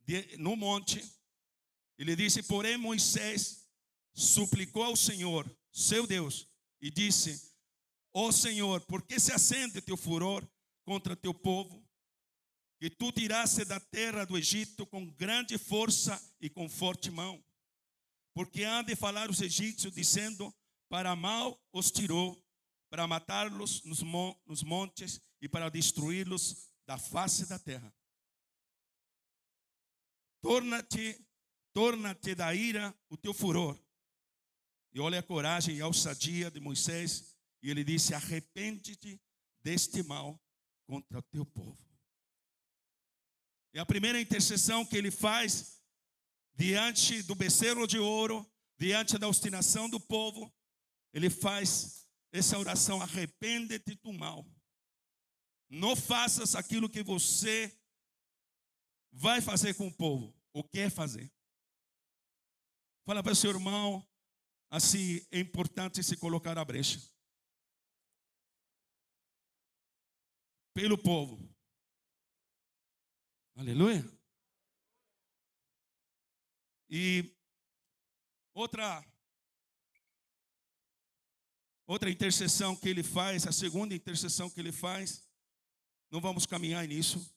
de, 0.05 0.37
no 0.37 0.55
monte, 0.55 1.03
ele 1.97 2.15
disse: 2.15 2.43
Porém, 2.43 2.77
Moisés 2.77 3.67
suplicou 4.13 4.83
ao 4.83 4.95
Senhor, 4.95 5.49
seu 5.71 6.07
Deus, 6.07 6.47
e 6.81 6.89
disse: 6.89 7.53
Ó 8.13 8.27
oh 8.27 8.31
Senhor, 8.31 8.81
por 8.81 9.01
que 9.03 9.19
se 9.19 9.31
acende 9.31 9.81
teu 9.81 9.95
furor 9.95 10.47
contra 10.83 11.15
teu 11.15 11.33
povo? 11.33 11.83
Que 12.79 12.89
tu 12.89 13.11
tiraste 13.11 13.63
da 13.63 13.79
terra 13.79 14.25
do 14.25 14.37
Egito 14.37 14.85
com 14.85 15.09
grande 15.11 15.57
força 15.57 16.21
e 16.41 16.49
com 16.49 16.67
forte 16.67 17.09
mão. 17.09 17.43
Porque 18.33 18.65
há 18.65 18.81
de 18.81 18.95
falar 18.95 19.29
os 19.29 19.41
egípcios, 19.41 19.93
dizendo: 19.93 20.53
para 20.89 21.15
mal 21.15 21.59
os 21.71 21.91
tirou, 21.91 22.42
para 22.93 23.07
matá-los 23.07 23.83
nos, 23.85 24.03
nos 24.45 24.62
montes 24.62 25.19
e 25.41 25.50
para 25.50 25.67
destruí-los 25.67 26.69
da 26.85 26.95
face 26.95 27.47
da 27.47 27.57
terra. 27.57 27.91
Torna-te, 30.43 31.19
torna-te 31.73 32.35
da 32.35 32.53
ira 32.53 32.95
o 33.09 33.17
teu 33.17 33.33
furor. 33.33 33.83
E 34.93 35.00
olha 35.00 35.17
a 35.17 35.23
coragem 35.23 35.77
e 35.77 35.81
a 35.81 35.88
ousadia 35.88 36.51
de 36.51 36.59
Moisés. 36.59 37.35
E 37.63 37.71
ele 37.71 37.83
disse: 37.83 38.13
Arrepende-te 38.13 39.19
deste 39.63 40.03
mal 40.03 40.39
contra 40.85 41.17
o 41.17 41.23
teu 41.23 41.47
povo. 41.47 41.83
É 43.73 43.79
a 43.79 43.85
primeira 43.88 44.21
intercessão 44.21 44.85
que 44.85 44.95
ele 44.95 45.09
faz 45.09 45.81
diante 46.53 47.23
do 47.23 47.33
becerro 47.33 47.88
de 47.88 47.97
ouro, 47.97 48.47
diante 48.77 49.17
da 49.17 49.27
obstinação 49.27 49.89
do 49.89 50.00
povo 50.00 50.53
ele 51.13 51.29
faz 51.29 52.02
essa 52.33 52.57
oração: 52.57 53.01
arrepende-te 53.01 53.95
do 53.95 54.11
mal. 54.11 54.43
Não 55.69 55.95
faças 55.95 56.55
aquilo 56.55 56.89
que 56.89 57.03
você 57.03 57.79
vai 59.11 59.39
fazer 59.39 59.75
com 59.75 59.87
o 59.87 59.93
povo, 59.93 60.35
ou 60.51 60.63
quer 60.63 60.89
fazer. 60.89 61.31
Fala 63.05 63.21
para 63.21 63.33
o 63.33 63.35
seu 63.35 63.51
irmão, 63.51 64.05
assim 64.69 65.25
é 65.31 65.39
importante 65.39 66.03
se 66.03 66.17
colocar 66.17 66.57
a 66.57 66.65
brecha. 66.65 66.99
Pelo 70.73 70.97
povo. 70.97 71.37
Aleluia. 73.55 74.03
E 76.89 77.35
outra 78.55 79.03
outra 81.93 82.09
intercessão 82.09 82.75
que 82.75 82.89
ele 82.89 83.03
faz, 83.03 83.45
a 83.45 83.51
segunda 83.51 83.93
intercessão 83.93 84.50
que 84.50 84.59
ele 84.59 84.71
faz, 84.71 85.23
não 86.09 86.19
vamos 86.19 86.43
caminhar 86.43 86.88
nisso, 86.88 87.31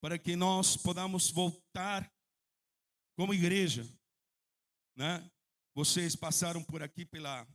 para 0.00 0.16
que 0.16 0.36
nós 0.36 0.76
podamos 0.76 1.28
voltar 1.30 2.08
como 3.16 3.34
igreja, 3.34 3.84
né? 4.94 5.28
Vocês 5.74 6.14
passaram 6.14 6.62
por 6.62 6.84
aqui 6.84 7.04
pela, 7.04 7.48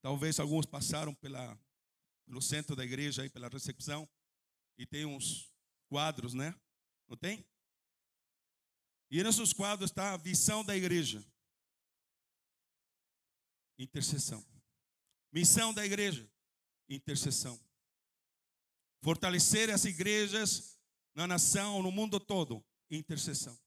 talvez 0.00 0.40
alguns 0.40 0.64
passaram 0.64 1.14
pela, 1.14 1.58
pelo 2.24 2.40
centro 2.40 2.74
da 2.74 2.84
igreja 2.84 3.22
aí 3.22 3.28
pela 3.28 3.48
recepção 3.48 4.08
e 4.78 4.86
tem 4.86 5.04
uns 5.04 5.52
quadros, 5.90 6.32
né? 6.32 6.58
Não 7.06 7.18
tem? 7.18 7.46
E 9.10 9.22
nesses 9.22 9.52
quadros 9.52 9.90
está 9.90 10.14
a 10.14 10.16
visão 10.16 10.64
da 10.64 10.74
igreja. 10.74 11.22
Intercessão. 13.78 14.53
Missão 15.34 15.74
da 15.74 15.84
igreja. 15.84 16.30
Intercessão. 16.88 17.60
Fortalecer 19.02 19.68
as 19.68 19.84
igrejas 19.84 20.78
na 21.12 21.26
nação, 21.26 21.82
no 21.82 21.90
mundo 21.90 22.20
todo. 22.20 22.64
Intercessão. 22.88 23.58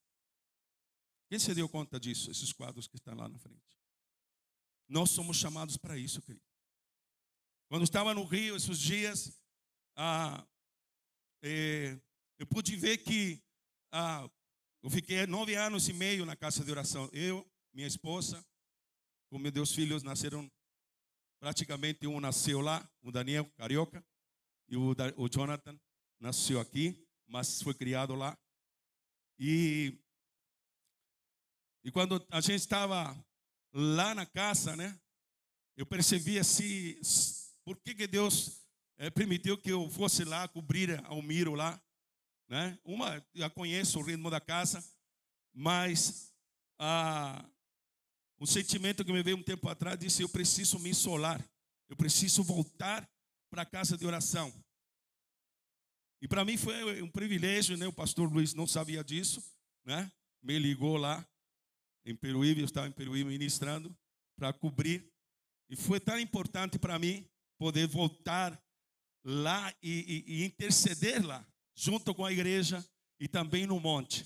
Quem 1.29 1.37
se 1.37 1.53
deu 1.53 1.67
conta 1.67 1.99
disso? 1.99 2.31
Esses 2.31 2.53
quadros 2.53 2.87
que 2.87 2.95
estão 2.95 3.13
lá 3.15 3.27
na 3.27 3.37
frente. 3.37 3.61
Nós 4.87 5.09
somos 5.09 5.35
chamados 5.35 5.75
para 5.75 5.97
isso, 5.97 6.21
querido. 6.21 6.45
Quando 7.67 7.83
estava 7.83 8.13
no 8.13 8.23
Rio 8.23 8.55
esses 8.55 8.79
dias, 8.79 9.37
ah, 9.97 10.47
eh, 11.43 11.99
eu 12.39 12.47
pude 12.47 12.77
ver 12.77 12.99
que 12.99 13.43
ah, 13.91 14.29
eu 14.81 14.89
fiquei 14.89 15.27
nove 15.27 15.55
anos 15.55 15.89
e 15.89 15.93
meio 15.93 16.25
na 16.25 16.37
casa 16.37 16.63
de 16.63 16.71
oração. 16.71 17.09
Eu, 17.11 17.45
minha 17.73 17.87
esposa, 17.87 18.41
com 19.29 19.37
meus 19.37 19.53
dois 19.53 19.73
filhos 19.73 20.01
nasceram, 20.01 20.49
praticamente 21.39 22.07
um 22.07 22.19
nasceu 22.19 22.61
lá, 22.61 22.87
o 23.01 23.11
Daniel, 23.11 23.45
carioca, 23.57 24.03
e 24.67 24.75
o, 24.75 24.95
o 25.15 25.29
Jonathan 25.29 25.79
nasceu 26.19 26.59
aqui, 26.59 27.07
mas 27.27 27.61
foi 27.61 27.73
criado 27.73 28.15
lá. 28.15 28.37
E, 29.39 29.97
e 31.83 31.91
quando 31.91 32.25
a 32.31 32.41
gente 32.41 32.59
estava 32.59 33.15
lá 33.71 34.15
na 34.15 34.25
casa, 34.25 34.75
né, 34.75 34.99
eu 35.75 35.85
percebi 35.85 36.39
assim, 36.39 36.99
por 37.63 37.77
que, 37.77 37.93
que 37.93 38.07
Deus 38.07 38.65
é, 38.97 39.09
permitiu 39.09 39.57
que 39.57 39.71
eu 39.71 39.89
fosse 39.89 40.23
lá 40.23 40.47
cobrir 40.47 40.99
Almiro 41.05 41.53
lá, 41.53 41.79
né? 42.49 42.79
Uma, 42.83 43.23
já 43.33 43.49
conheço 43.49 43.99
o 43.99 44.01
ritmo 44.01 44.29
da 44.29 44.39
casa, 44.39 44.83
mas 45.53 46.33
ah, 46.79 47.45
um 48.39 48.45
sentimento 48.45 49.03
que 49.03 49.11
me 49.11 49.23
veio 49.23 49.37
um 49.37 49.43
tempo 49.43 49.67
atrás 49.67 49.97
disse: 49.97 50.21
eu 50.21 50.29
preciso 50.29 50.79
me 50.79 50.89
isolar, 50.89 51.43
eu 51.89 51.95
preciso 51.95 52.43
voltar 52.43 53.07
para 53.49 53.63
a 53.63 53.65
casa 53.65 53.97
de 53.97 54.05
oração. 54.05 54.53
E 56.21 56.27
para 56.27 56.43
mim 56.43 56.57
foi 56.57 57.01
um 57.01 57.09
privilégio, 57.09 57.77
né? 57.77 57.87
O 57.87 57.93
pastor 57.93 58.31
Luiz 58.31 58.53
não 58.53 58.67
sabia 58.67 59.03
disso, 59.03 59.43
né? 59.85 60.11
Me 60.41 60.57
ligou 60.57 60.97
lá 60.97 61.25
em 62.05 62.15
Peruíbe, 62.15 62.61
eu 62.61 62.65
estava 62.65 62.87
em 62.87 62.91
Peruíbe 62.91 63.29
ministrando 63.29 63.95
para 64.35 64.53
cobrir. 64.53 65.11
E 65.69 65.75
foi 65.75 65.99
tão 65.99 66.19
importante 66.19 66.79
para 66.79 66.97
mim 66.97 67.27
poder 67.57 67.87
voltar 67.87 68.59
lá 69.23 69.73
e, 69.81 70.23
e, 70.27 70.41
e, 70.41 70.45
interceder 70.45 71.25
lá, 71.25 71.45
junto 71.75 72.15
com 72.15 72.23
a 72.23 72.31
igreja 72.31 72.85
e 73.19 73.27
também 73.27 73.67
no 73.67 73.79
monte. 73.79 74.25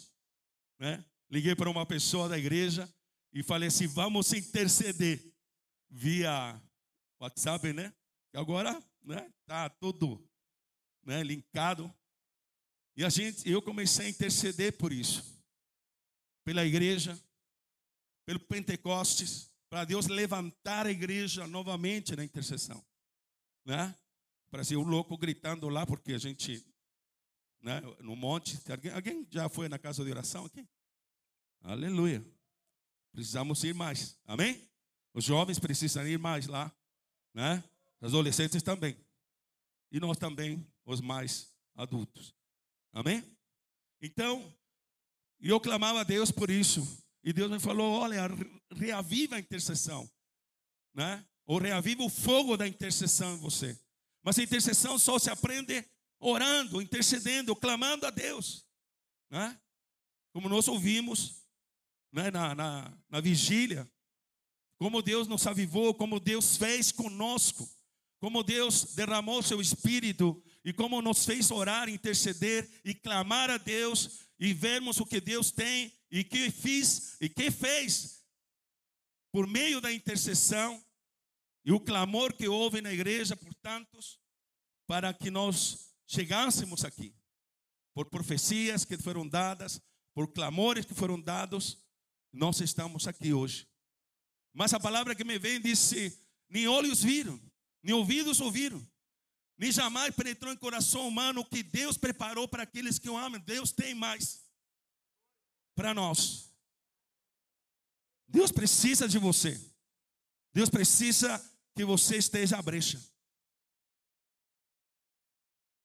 Né? 0.79 1.03
Liguei 1.29 1.55
para 1.55 1.69
uma 1.69 1.85
pessoa 1.85 2.29
da 2.29 2.37
igreja 2.37 2.87
e 3.33 3.41
falei 3.43 3.67
assim: 3.67 3.87
vamos 3.87 4.33
interceder 4.33 5.23
via 5.89 6.61
WhatsApp, 7.19 7.73
né? 7.73 7.93
E 8.33 8.37
agora, 8.37 8.81
né? 9.03 9.31
Tá 9.45 9.69
tudo, 9.69 10.27
né? 11.03 11.23
Linkado. 11.23 11.93
E 12.95 13.05
a 13.05 13.09
gente, 13.09 13.49
eu 13.49 13.61
comecei 13.61 14.07
a 14.07 14.09
interceder 14.09 14.77
por 14.77 14.91
isso, 14.91 15.41
pela 16.43 16.65
igreja, 16.65 17.19
pelo 18.25 18.39
Pentecostes, 18.39 19.49
para 19.69 19.85
Deus 19.85 20.07
levantar 20.07 20.85
a 20.85 20.91
igreja 20.91 21.47
novamente 21.47 22.15
na 22.15 22.23
intercessão, 22.23 22.83
né? 23.65 23.95
Parecia 24.49 24.77
um 24.77 24.83
louco 24.83 25.17
gritando 25.17 25.69
lá 25.69 25.85
porque 25.85 26.11
a 26.11 26.17
gente, 26.17 26.65
né? 27.61 27.79
No 27.99 28.17
monte. 28.17 28.59
Alguém, 28.69 28.91
alguém 28.91 29.27
já 29.29 29.47
foi 29.47 29.69
na 29.69 29.79
casa 29.79 30.03
de 30.03 30.11
oração 30.11 30.45
aqui? 30.45 30.67
Aleluia. 31.61 32.21
Precisamos 33.11 33.63
ir 33.63 33.73
mais. 33.73 34.17
Amém? 34.25 34.67
Os 35.13 35.25
jovens 35.25 35.59
precisam 35.59 36.07
ir 36.07 36.17
mais 36.17 36.47
lá, 36.47 36.73
né? 37.33 37.63
Os 37.99 38.07
adolescentes 38.07 38.63
também. 38.63 38.97
E 39.91 39.99
nós 39.99 40.17
também, 40.17 40.65
os 40.85 41.01
mais 41.01 41.53
adultos. 41.75 42.33
Amém? 42.93 43.23
Então, 44.01 44.53
eu 45.39 45.59
clamava 45.59 46.01
a 46.01 46.03
Deus 46.03 46.31
por 46.31 46.49
isso. 46.49 46.85
E 47.23 47.33
Deus 47.33 47.51
me 47.51 47.59
falou: 47.59 47.91
olha, 47.99 48.21
reaviva 48.75 49.35
a 49.35 49.39
intercessão. 49.39 50.09
Né? 50.93 51.25
Ou 51.45 51.57
reaviva 51.57 52.03
o 52.03 52.09
fogo 52.09 52.57
da 52.57 52.67
intercessão 52.67 53.35
em 53.35 53.39
você. 53.39 53.79
Mas 54.23 54.37
a 54.39 54.43
intercessão 54.43 54.97
só 54.97 55.17
se 55.19 55.29
aprende 55.29 55.85
orando, 56.19 56.81
intercedendo, 56.81 57.55
clamando 57.55 58.05
a 58.05 58.09
Deus. 58.09 58.65
Né? 59.29 59.59
Como 60.31 60.47
nós 60.47 60.67
ouvimos 60.67 61.40
né, 62.11 62.29
na, 62.31 62.53
na, 62.53 62.97
na 63.09 63.21
vigília, 63.21 63.89
como 64.77 65.01
Deus 65.01 65.27
nos 65.27 65.45
avivou, 65.45 65.93
como 65.93 66.19
Deus 66.19 66.57
fez 66.57 66.91
conosco, 66.91 67.69
como 68.19 68.43
Deus 68.43 68.95
derramou 68.95 69.41
seu 69.41 69.61
espírito 69.61 70.41
e 70.63 70.73
como 70.73 71.01
nos 71.01 71.25
fez 71.25 71.49
orar, 71.51 71.89
interceder 71.89 72.69
e 72.83 72.93
clamar 72.93 73.49
a 73.49 73.57
Deus 73.57 74.27
e 74.39 74.53
vermos 74.53 74.99
o 74.99 75.05
que 75.05 75.21
Deus 75.21 75.51
tem 75.51 75.91
e 76.09 76.23
que 76.23 76.51
fiz 76.51 77.17
e 77.21 77.29
que 77.29 77.49
fez 77.49 78.23
por 79.31 79.47
meio 79.47 79.79
da 79.79 79.91
intercessão 79.91 80.83
e 81.63 81.71
o 81.71 81.79
clamor 81.79 82.33
que 82.33 82.47
houve 82.47 82.81
na 82.81 82.91
igreja 82.91 83.35
por 83.35 83.53
tantos 83.55 84.19
para 84.87 85.13
que 85.13 85.31
nós 85.31 85.93
chegássemos 86.05 86.83
aqui, 86.83 87.15
por 87.93 88.09
profecias 88.09 88.83
que 88.83 88.97
foram 88.97 89.27
dadas, 89.27 89.81
por 90.13 90.27
clamores 90.27 90.85
que 90.85 90.93
foram 90.93 91.19
dados, 91.19 91.80
nós 92.31 92.59
estamos 92.61 93.07
aqui 93.07 93.33
hoje. 93.33 93.67
Mas 94.53 94.73
a 94.73 94.79
palavra 94.79 95.15
que 95.15 95.23
me 95.23 95.37
vem 95.37 95.61
disse: 95.61 96.17
nem 96.49 96.67
olhos 96.67 97.03
viram, 97.03 97.39
nem 97.83 97.95
ouvidos 97.95 98.39
ouviram, 98.39 98.85
nem 99.57 99.71
jamais 99.71 100.15
penetrou 100.15 100.51
em 100.51 100.57
coração 100.57 101.07
humano 101.07 101.41
o 101.41 101.45
que 101.45 101.63
Deus 101.63 101.97
preparou 101.97 102.47
para 102.47 102.63
aqueles 102.63 102.97
que 102.97 103.09
o 103.09 103.17
amam. 103.17 103.39
Deus 103.39 103.71
tem 103.71 103.93
mais 103.93 104.43
para 105.75 105.93
nós. 105.93 106.51
Deus 108.27 108.51
precisa 108.51 109.07
de 109.07 109.17
você. 109.17 109.59
Deus 110.53 110.69
precisa 110.69 111.39
que 111.75 111.85
você 111.85 112.17
esteja 112.17 112.57
à 112.57 112.61
brecha. 112.61 113.01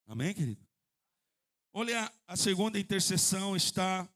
Amém, 0.06 0.32
querido? 0.32 0.64
Olha, 1.72 2.12
a 2.26 2.36
segunda 2.36 2.78
intercessão 2.78 3.56
está 3.56 4.08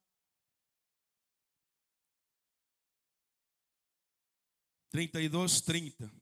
32, 4.91 5.61
30. 5.61 6.13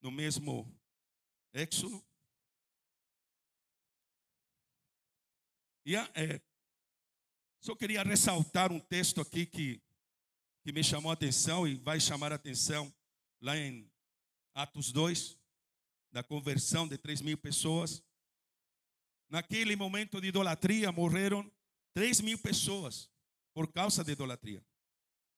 No 0.00 0.10
mesmo 0.10 0.66
Éxodo. 1.52 2.04
E 5.84 5.96
é, 5.96 6.40
só 7.60 7.74
queria 7.74 8.02
ressaltar 8.02 8.70
um 8.72 8.78
texto 8.78 9.20
aqui 9.20 9.46
que, 9.46 9.82
que 10.62 10.72
me 10.72 10.84
chamou 10.84 11.10
a 11.10 11.14
atenção 11.14 11.66
e 11.66 11.76
vai 11.76 11.98
chamar 11.98 12.32
a 12.32 12.36
atenção 12.36 12.92
lá 13.40 13.56
em 13.56 13.90
Atos 14.54 14.92
2, 14.92 15.38
da 16.10 16.22
conversão 16.22 16.86
de 16.86 16.96
3 16.98 17.20
mil 17.22 17.38
pessoas. 17.38 18.02
Naquele 19.28 19.76
momento 19.76 20.20
de 20.20 20.28
idolatria 20.28 20.90
morreram 20.90 21.50
3 21.94 22.20
mil 22.20 22.38
pessoas 22.38 23.10
por 23.52 23.70
causa 23.72 24.02
de 24.04 24.12
idolatria. 24.12 24.64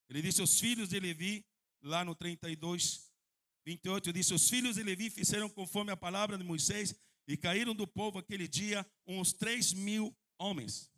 Ele 0.08 0.22
disse: 0.22 0.42
Os 0.42 0.58
filhos 0.60 0.88
de 0.88 1.00
Levi 1.00 1.44
lá 1.82 2.04
no 2.04 2.14
32, 2.14 3.10
28, 3.64 4.12
diz: 4.12 4.30
Os 4.30 4.48
filhos 4.48 4.76
de 4.76 4.82
Levi 4.82 5.10
fizeram 5.10 5.48
conforme 5.48 5.92
a 5.92 5.96
palavra 5.96 6.36
de 6.36 6.44
Moisés 6.44 6.94
e 7.26 7.36
caíram 7.36 7.74
do 7.74 7.86
povo 7.86 8.18
aquele 8.18 8.48
dia 8.48 8.86
uns 9.06 9.32
três 9.32 9.72
mil 9.72 10.16
homens. 10.38 10.90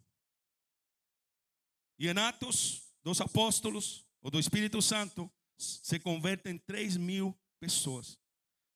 E 1.98 2.08
em 2.08 2.18
Atos 2.18 2.82
dos 3.02 3.20
Apóstolos, 3.20 4.06
ou 4.20 4.30
do 4.30 4.38
Espírito 4.38 4.80
Santo, 4.80 5.30
se 5.56 5.98
convertem 5.98 6.58
três 6.58 6.96
mil 6.96 7.38
pessoas. 7.60 8.18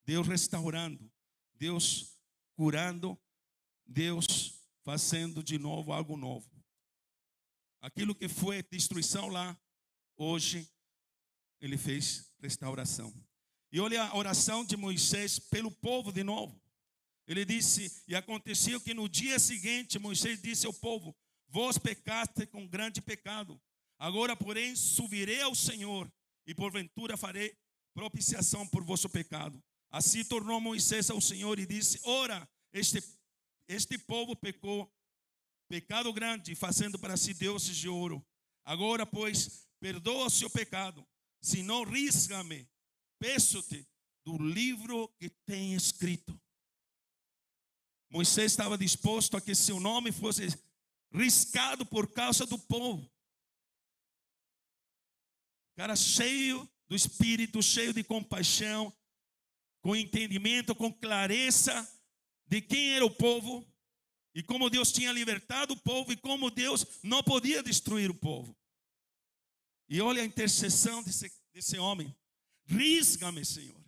Deus 0.05 0.27
restaurando, 0.27 1.11
Deus 1.55 2.17
curando, 2.55 3.19
Deus 3.85 4.63
fazendo 4.85 5.43
de 5.43 5.59
novo 5.59 5.93
algo 5.93 6.17
novo. 6.17 6.49
Aquilo 7.81 8.15
que 8.15 8.29
foi 8.29 8.63
destruição 8.63 9.29
lá, 9.29 9.59
hoje 10.17 10.69
ele 11.61 11.77
fez 11.77 12.31
restauração. 12.39 13.13
E 13.73 13.81
olha 13.81 14.05
a 14.05 14.17
oração 14.17 14.65
de 14.65 14.77
Moisés 14.77 15.39
pelo 15.39 15.71
povo 15.71 16.13
de 16.13 16.23
novo. 16.23 16.61
Ele 17.27 17.45
disse: 17.45 18.03
E 18.07 18.15
aconteceu 18.15 18.81
que 18.81 18.95
no 18.95 19.09
dia 19.09 19.39
seguinte 19.39 19.99
Moisés 19.99 20.41
disse 20.41 20.67
ao 20.67 20.73
povo: 20.73 21.17
Vós 21.49 21.77
pecaste 21.77 22.47
com 22.47 22.67
grande 22.67 23.01
pecado. 23.01 23.61
Agora, 23.99 24.37
porém, 24.37 24.77
subirei 24.77 25.41
ao 25.41 25.55
Senhor 25.55 26.11
e 26.47 26.55
porventura 26.55 27.17
farei 27.17 27.57
propiciação 27.95 28.67
por 28.67 28.85
vosso 28.85 29.09
pecado. 29.09 29.63
Assim 29.91 30.25
tornou 30.25 30.61
Moisés 30.61 31.11
ao 31.11 31.21
Senhor 31.21 31.59
e 31.59 31.67
disse: 31.67 31.99
Ora, 32.05 32.49
este, 32.73 33.03
este 33.69 33.99
povo 33.99 34.37
pecou, 34.37 34.93
pecado 35.69 36.13
grande, 36.13 36.55
fazendo 36.55 36.99
para 36.99 37.17
si 37.17 37.35
deuses 37.35 37.77
de 37.77 37.89
ouro. 37.89 38.25
Agora, 38.65 39.07
pois, 39.07 39.67
perdoa 39.81 40.27
o 40.27 40.31
seu 40.31 40.51
pecado, 40.51 41.07
se 41.47 41.63
não 41.63 41.85
risca-me, 41.85 42.69
peço-te, 43.21 43.87
do 44.25 44.37
livro 44.37 45.09
que 45.17 45.31
tem 45.31 45.75
escrito. 45.75 46.37
Moisés 48.11 48.51
estava 48.51 48.77
disposto 48.77 49.37
a 49.37 49.41
que 49.41 49.55
seu 49.55 49.79
nome 49.79 50.11
fosse 50.11 50.49
riscado 51.13 51.87
por 51.87 52.13
causa 52.13 52.45
do 52.47 52.59
povo. 52.59 53.09
Cara 55.77 55.95
cheio 55.95 56.69
do 56.89 56.97
Espírito, 56.97 57.63
cheio 57.63 57.95
de 57.95 58.03
compaixão, 58.03 58.93
com 59.83 59.95
entendimento, 59.95 60.75
com 60.75 60.93
clareza 60.93 61.89
de 62.49 62.61
quem 62.61 62.95
era 62.95 63.07
o 63.07 63.15
povo 63.15 63.65
e 64.35 64.43
como 64.43 64.69
Deus 64.69 64.91
tinha 64.91 65.13
libertado 65.13 65.75
o 65.75 65.81
povo 65.81 66.13
e 66.13 66.17
como 66.17 66.51
Deus 66.51 66.85
não 67.05 67.23
podia 67.23 67.63
destruir 67.63 68.11
o 68.11 68.15
povo. 68.15 68.53
E 69.89 70.01
olha 70.01 70.23
a 70.23 70.27
intercessão 70.27 71.03
desse, 71.03 71.33
desse 71.53 71.79
homem: 71.79 72.15
risga-me, 72.65 73.45
Senhor. 73.45 73.85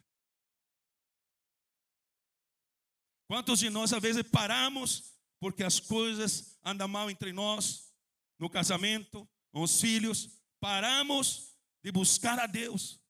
Quantos 3.26 3.58
de 3.58 3.68
nós 3.68 3.92
às 3.92 4.00
vezes 4.00 4.22
paramos 4.22 5.18
porque 5.38 5.62
as 5.62 5.78
coisas 5.78 6.58
andam 6.64 6.88
mal 6.88 7.10
entre 7.10 7.32
nós, 7.32 7.92
no 8.38 8.48
casamento, 8.48 9.28
com 9.52 9.62
os 9.62 9.80
filhos, 9.80 10.28
paramos 10.60 11.56
de 11.82 11.92
buscar 11.92 12.38
a 12.38 12.46
Deus, 12.46 13.00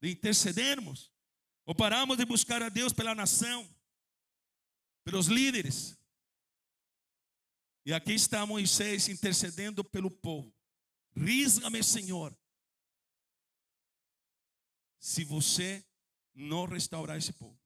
de 0.00 0.10
intercedermos, 0.10 1.12
ou 1.64 1.74
paramos 1.74 2.16
de 2.16 2.24
buscar 2.24 2.62
a 2.62 2.68
Deus 2.68 2.92
pela 2.92 3.14
nação, 3.14 3.68
pelos 5.04 5.26
líderes. 5.26 5.98
E 7.86 7.92
aqui 7.92 8.12
está 8.12 8.46
Moisés 8.46 9.08
intercedendo 9.08 9.84
pelo 9.84 10.10
povo. 10.10 10.53
Risga-me, 11.16 11.82
Senhor, 11.82 12.36
se 14.98 15.24
você 15.24 15.84
não 16.34 16.66
restaurar 16.66 17.16
esse 17.16 17.32
povo. 17.32 17.58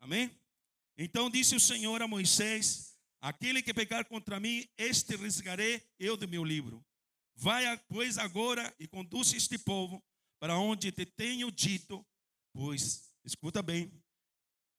Amém? 0.00 0.30
Então 0.98 1.30
disse 1.30 1.54
o 1.54 1.60
Senhor 1.60 2.02
a 2.02 2.08
Moisés: 2.08 2.98
Aquele 3.20 3.62
que 3.62 3.72
pecar 3.72 4.04
contra 4.06 4.38
mim, 4.38 4.68
este 4.76 5.16
riscarei 5.16 5.82
eu 5.98 6.16
do 6.16 6.28
meu 6.28 6.44
livro. 6.44 6.84
Vai, 7.34 7.76
pois, 7.88 8.18
agora 8.18 8.74
e 8.78 8.86
conduz 8.86 9.32
este 9.32 9.58
povo 9.58 10.02
para 10.38 10.58
onde 10.58 10.92
te 10.92 11.04
tenho 11.04 11.50
dito, 11.50 12.06
pois, 12.52 13.12
escuta 13.24 13.62
bem, 13.62 13.92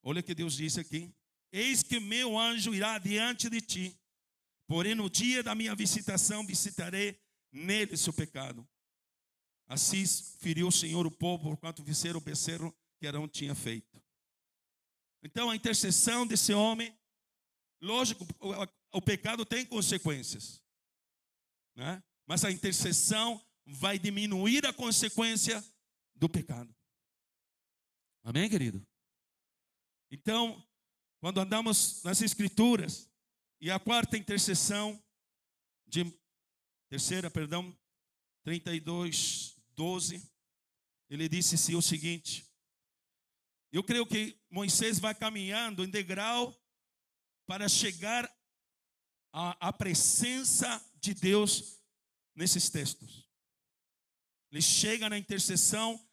olha 0.04 0.22
o 0.22 0.24
que 0.24 0.36
Deus 0.36 0.56
disse 0.56 0.80
aqui: 0.80 1.14
Eis 1.52 1.84
que 1.84 2.00
meu 2.00 2.38
anjo 2.38 2.74
irá 2.74 2.98
diante 2.98 3.50
de 3.50 3.62
ti, 3.62 4.00
porém 4.68 4.94
no 4.94 5.10
dia 5.10 5.42
da 5.42 5.56
minha 5.56 5.74
visitação 5.74 6.46
visitarei 6.46 7.20
nele 7.52 7.98
seu 7.98 8.14
pecado. 8.14 8.68
Assim 9.66 10.06
feriu 10.40 10.68
o 10.68 10.72
Senhor 10.72 11.08
o 11.08 11.12
povo 11.12 11.50
por 11.50 11.58
quanto 11.58 11.84
fizeram 11.84 12.20
o 12.20 12.24
becerro 12.24 12.76
que 13.00 13.08
Arão 13.08 13.28
tinha 13.28 13.56
feito. 13.56 14.02
Então 15.24 15.50
a 15.50 15.56
intercessão 15.56 16.28
desse 16.28 16.54
homem, 16.54 16.96
lógico, 17.82 18.26
o, 18.40 18.98
o 18.98 19.02
pecado 19.02 19.46
tem 19.46 19.66
consequências, 19.66 20.62
né? 21.76 22.04
mas 22.26 22.46
a 22.46 22.52
intercessão 22.52 23.42
vai 23.66 23.98
diminuir 23.98 24.66
a 24.66 24.74
consequência 24.74 25.64
do 26.16 26.30
pecado. 26.30 26.74
Amém, 28.24 28.50
querido? 28.50 28.86
Então, 30.10 30.62
quando 31.20 31.40
andamos 31.40 32.04
nas 32.04 32.22
escrituras, 32.22 33.10
e 33.60 33.72
a 33.72 33.80
quarta 33.80 34.18
intercessão, 34.18 35.02
de 35.88 36.06
terceira, 36.90 37.30
perdão, 37.30 37.76
32, 38.44 39.58
12, 39.76 40.22
ele 41.10 41.28
disse 41.28 41.56
assim, 41.56 41.76
o 41.76 41.82
seguinte: 41.82 42.46
eu 43.72 43.84
creio 43.84 44.06
que 44.06 44.40
Moisés 44.50 45.00
vai 45.00 45.14
caminhando 45.14 45.84
em 45.84 45.90
degrau 45.90 46.56
para 47.46 47.68
chegar 47.68 48.30
à, 49.32 49.70
à 49.70 49.74
presença 49.74 50.84
de 50.96 51.14
Deus 51.14 51.82
nesses 52.36 52.70
textos. 52.70 53.28
Ele 54.52 54.62
chega 54.62 55.10
na 55.10 55.18
intercessão 55.18 56.04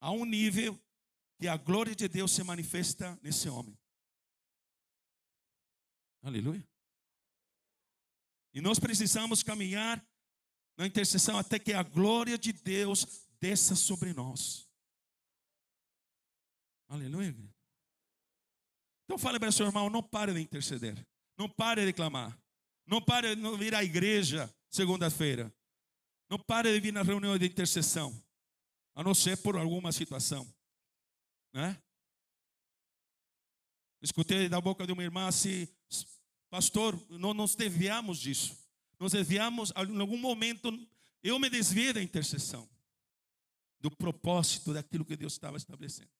a 0.00 0.10
um 0.10 0.24
nível 0.24 0.80
que 1.38 1.48
a 1.48 1.56
glória 1.56 1.94
de 1.94 2.08
Deus 2.08 2.32
se 2.32 2.42
manifesta 2.42 3.18
nesse 3.22 3.48
homem. 3.48 3.78
Aleluia. 6.24 6.66
E 8.54 8.60
nós 8.62 8.78
precisamos 8.78 9.42
caminhar 9.42 10.02
na 10.78 10.86
intercessão 10.86 11.38
até 11.38 11.58
que 11.58 11.74
a 11.74 11.82
glória 11.82 12.38
de 12.38 12.50
Deus 12.50 13.28
desça 13.38 13.76
sobre 13.76 14.14
nós. 14.14 14.66
Aleluia. 16.88 17.34
Então 19.04 19.18
fale 19.18 19.38
para 19.38 19.52
seu 19.52 19.66
irmão, 19.66 19.90
não 19.90 20.02
pare 20.02 20.32
de 20.32 20.40
interceder. 20.40 21.06
Não 21.36 21.46
pare 21.46 21.84
de 21.84 21.92
clamar. 21.92 22.38
Não 22.86 23.02
pare 23.02 23.36
de 23.36 23.56
vir 23.58 23.74
à 23.74 23.84
igreja 23.84 24.52
segunda-feira. 24.70 25.54
Não 26.30 26.38
pare 26.38 26.72
de 26.72 26.80
vir 26.80 26.92
na 26.92 27.02
reunião 27.02 27.36
de 27.36 27.44
intercessão. 27.44 28.18
A 28.94 29.02
não 29.02 29.14
ser 29.14 29.36
por 29.42 29.56
alguma 29.56 29.92
situação. 29.92 30.50
Né? 31.52 31.83
Escutei 34.04 34.50
da 34.50 34.60
boca 34.60 34.86
de 34.86 34.92
uma 34.92 35.02
irmã 35.02 35.28
assim, 35.28 35.66
pastor, 36.50 36.94
não 37.08 37.32
nos 37.32 37.54
desviamos 37.54 38.18
disso. 38.18 38.54
Nos 39.00 39.12
desviamos, 39.12 39.72
em 39.74 39.98
algum 39.98 40.18
momento, 40.18 40.70
eu 41.22 41.38
me 41.38 41.48
desviei 41.48 41.90
da 41.90 42.02
intercessão. 42.02 42.68
Do 43.80 43.90
propósito 43.90 44.74
daquilo 44.74 45.06
que 45.06 45.16
Deus 45.16 45.32
estava 45.32 45.56
estabelecendo. 45.56 46.10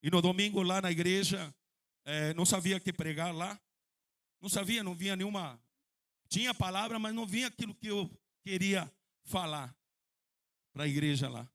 E 0.00 0.08
no 0.10 0.22
domingo 0.22 0.62
lá 0.62 0.80
na 0.80 0.92
igreja, 0.92 1.52
é, 2.04 2.32
não 2.34 2.46
sabia 2.46 2.78
que 2.78 2.92
pregar 2.92 3.34
lá. 3.34 3.60
Não 4.40 4.48
sabia, 4.48 4.84
não 4.84 4.94
vinha 4.94 5.16
nenhuma. 5.16 5.60
Tinha 6.28 6.54
palavra, 6.54 7.00
mas 7.00 7.12
não 7.12 7.26
vinha 7.26 7.48
aquilo 7.48 7.74
que 7.74 7.88
eu 7.88 8.08
queria 8.44 8.88
falar 9.24 9.76
para 10.72 10.84
a 10.84 10.88
igreja 10.88 11.28
lá. 11.28 11.50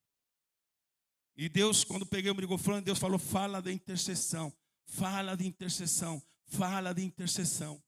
E 1.41 1.47
Deus, 1.47 1.86
quando 1.86 2.06
peguei 2.06 2.30
o 2.30 2.36
microfone, 2.36 2.82
Deus 2.82 2.99
falou: 2.99 3.17
fala 3.17 3.62
da 3.62 3.71
intercessão, 3.71 4.54
fala 4.84 5.38
de 5.38 5.47
intercessão, 5.47 6.21
fala 6.43 6.93
de 6.93 7.02
intercessão. 7.02 7.82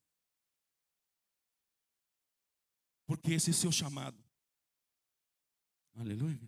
Porque 3.06 3.34
esse 3.34 3.50
é 3.50 3.52
o 3.52 3.54
seu 3.54 3.70
chamado. 3.70 4.18
Aleluia. 5.96 6.40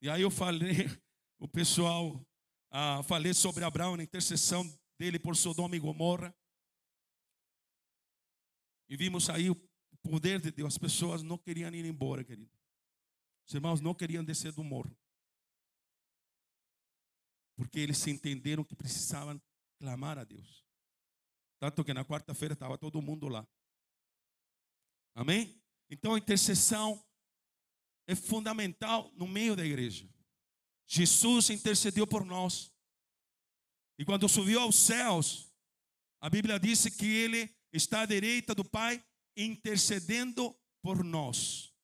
E 0.00 0.08
aí 0.08 0.22
eu 0.22 0.30
falei, 0.30 0.86
o 1.38 1.46
pessoal 1.46 2.26
ah, 2.70 3.02
falei 3.02 3.34
sobre 3.34 3.64
Abraão 3.64 3.98
na 3.98 4.02
intercessão 4.02 4.64
dele 4.98 5.18
por 5.18 5.36
Sodoma 5.36 5.76
e 5.76 5.78
Gomorra. 5.78 6.34
E 8.88 8.96
vimos 8.96 9.28
aí 9.28 9.50
o 9.50 9.56
poder 10.00 10.40
de 10.40 10.50
Deus. 10.50 10.72
As 10.72 10.78
pessoas 10.78 11.22
não 11.22 11.36
queriam 11.36 11.70
ir 11.74 11.84
embora, 11.84 12.24
querido. 12.24 12.50
Os 13.46 13.52
irmãos 13.52 13.82
não 13.82 13.94
queriam 13.94 14.24
descer 14.24 14.52
do 14.52 14.64
morro. 14.64 14.96
Porque 17.58 17.80
eles 17.80 18.06
entenderam 18.06 18.62
que 18.62 18.76
precisavam 18.76 19.42
clamar 19.80 20.16
a 20.16 20.22
Deus. 20.22 20.64
Tanto 21.58 21.84
que 21.84 21.92
na 21.92 22.04
quarta-feira 22.04 22.54
estava 22.54 22.78
todo 22.78 23.02
mundo 23.02 23.26
lá. 23.26 23.44
Amém? 25.12 25.60
Então 25.90 26.14
a 26.14 26.18
intercessão 26.18 27.04
é 28.06 28.14
fundamental 28.14 29.10
no 29.14 29.26
meio 29.26 29.56
da 29.56 29.66
igreja. 29.66 30.08
Jesus 30.86 31.50
intercedeu 31.50 32.06
por 32.06 32.24
nós. 32.24 32.72
E 33.98 34.04
quando 34.04 34.28
subiu 34.28 34.60
aos 34.60 34.76
céus, 34.76 35.52
a 36.20 36.30
Bíblia 36.30 36.60
disse 36.60 36.92
que 36.92 37.06
ele 37.06 37.52
está 37.72 38.02
à 38.02 38.06
direita 38.06 38.54
do 38.54 38.64
Pai 38.64 39.04
intercedendo 39.36 40.56
por 40.80 41.02
nós. 41.02 41.74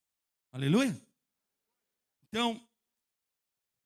Aleluia. 0.53 0.97
Então, 2.29 2.65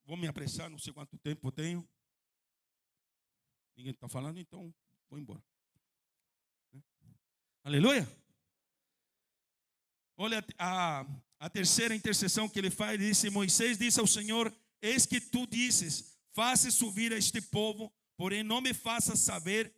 vou 0.09 0.17
me 0.17 0.27
apressar, 0.27 0.71
não 0.71 0.79
sei 0.79 0.91
quanto 0.91 1.19
tempo 1.19 1.53
tenho. 1.53 1.87
Ninguém 3.77 3.93
está 3.93 4.09
falando, 4.09 4.39
então 4.39 4.75
vou 5.11 5.19
embora. 5.19 5.45
Aleluia. 7.63 8.09
Olha, 10.17 10.43
a, 10.59 11.07
a 11.39 11.51
terceira 11.51 11.95
intercessão 11.95 12.49
que 12.49 12.59
ele 12.59 12.71
faz, 12.71 12.99
disse: 12.99 13.29
Moisés 13.29 13.77
disse 13.77 14.01
ao 14.01 14.07
Senhor: 14.07 14.53
Eis 14.81 15.05
que 15.05 15.21
tu 15.21 15.47
dizes, 15.47 16.19
faça 16.33 16.71
subir 16.71 17.13
a 17.13 17.19
este 17.19 17.43
povo, 17.43 17.93
porém 18.17 18.43
não 18.43 18.63
me 18.63 18.73
faças 18.73 19.21
saber 19.21 19.73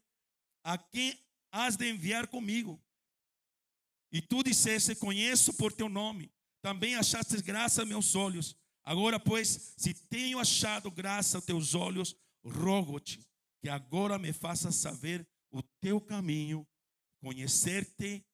a 0.62 0.78
quem 0.78 1.20
has 1.50 1.76
de 1.76 1.90
enviar 1.90 2.28
comigo. 2.28 2.80
E 4.12 4.22
tu 4.22 4.44
disseste: 4.44 4.94
Conheço 4.94 5.52
por 5.54 5.72
teu 5.72 5.88
nome, 5.88 6.32
também 6.62 6.94
achaste 6.94 7.42
graça 7.42 7.82
a 7.82 7.86
meus 7.86 8.14
olhos. 8.14 8.59
Agora, 8.84 9.20
pois, 9.20 9.74
se 9.76 9.94
tenho 9.94 10.38
achado 10.38 10.90
graça 10.90 11.38
a 11.38 11.42
teus 11.42 11.74
olhos, 11.74 12.16
rogo-te 12.44 13.24
que 13.60 13.68
agora 13.68 14.18
me 14.18 14.32
faças 14.32 14.74
saber 14.76 15.26
o 15.50 15.62
teu 15.80 16.00
caminho, 16.00 16.66
conhecer-te, 17.20 18.24